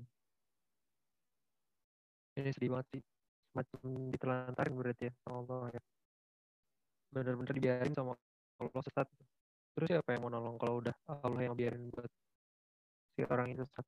[2.36, 3.02] ini sedih banget sih
[3.50, 3.80] semacam
[4.12, 5.82] ditelantarin berarti ya sama Allah ya
[7.08, 8.12] benar-benar dibiarin sama
[8.60, 9.08] Allah sesat
[9.76, 12.08] terus siapa yang mau nolong kalau udah Allah yang biarin buat
[13.12, 13.84] si orang itu sesat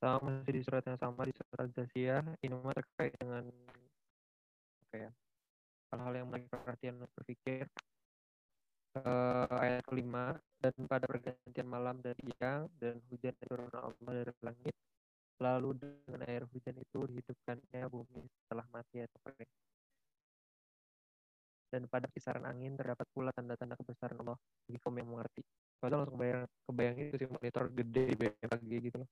[0.00, 3.44] sama masih di surat yang sama di surat Zasiyah ini terkait dengan
[4.86, 5.10] apa ya
[5.90, 7.66] hal-hal yang menarik perhatian untuk berpikir
[8.98, 14.76] uh, ayat kelima dan pada pergantian malam dan siang dan hujan turun Allah dari langit
[15.40, 19.52] lalu dengan air hujan itu dihidupkannya bumi setelah mati atau kering
[21.70, 24.36] dan pada kisaran angin terdapat pula tanda-tanda kebesaran Allah
[24.66, 25.42] bagi kaum yang mengerti.
[25.78, 29.10] Kalau langsung kebayang, kebayang itu sih monitor gede di BMKG gitu loh.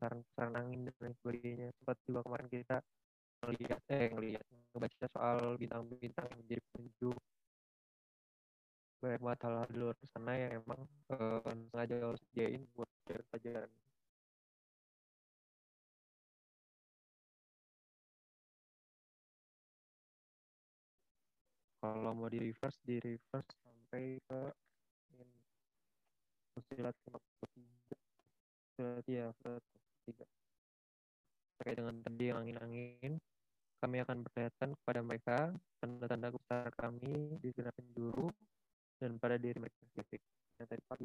[0.00, 1.68] Kisaran angin dan lain sebagainya.
[1.76, 2.76] Sempat juga kemarin kita
[3.42, 7.18] ngelihat eh ngelihat ngebaca soal bintang-bintang yang menjadi penunjuk.
[8.98, 10.80] Banyak banget hal-hal di luar sana yang emang
[11.14, 13.70] uh, sengaja harus diain buat pelajaran.
[21.78, 24.40] Kalau mau di reverse di reverse sampai ke
[25.14, 25.40] ini.
[26.58, 27.38] Fusilat 53
[28.78, 29.62] fusilat ya fusilat
[30.06, 30.37] 3
[31.68, 33.12] terkait dengan tadi yang angin-angin
[33.84, 35.36] kami akan perlihatkan kepada mereka
[35.84, 38.32] tanda-tanda besar kami di zona penjuru
[38.96, 40.16] dan pada diri mereka sendiri
[40.56, 41.04] yang tadi pagi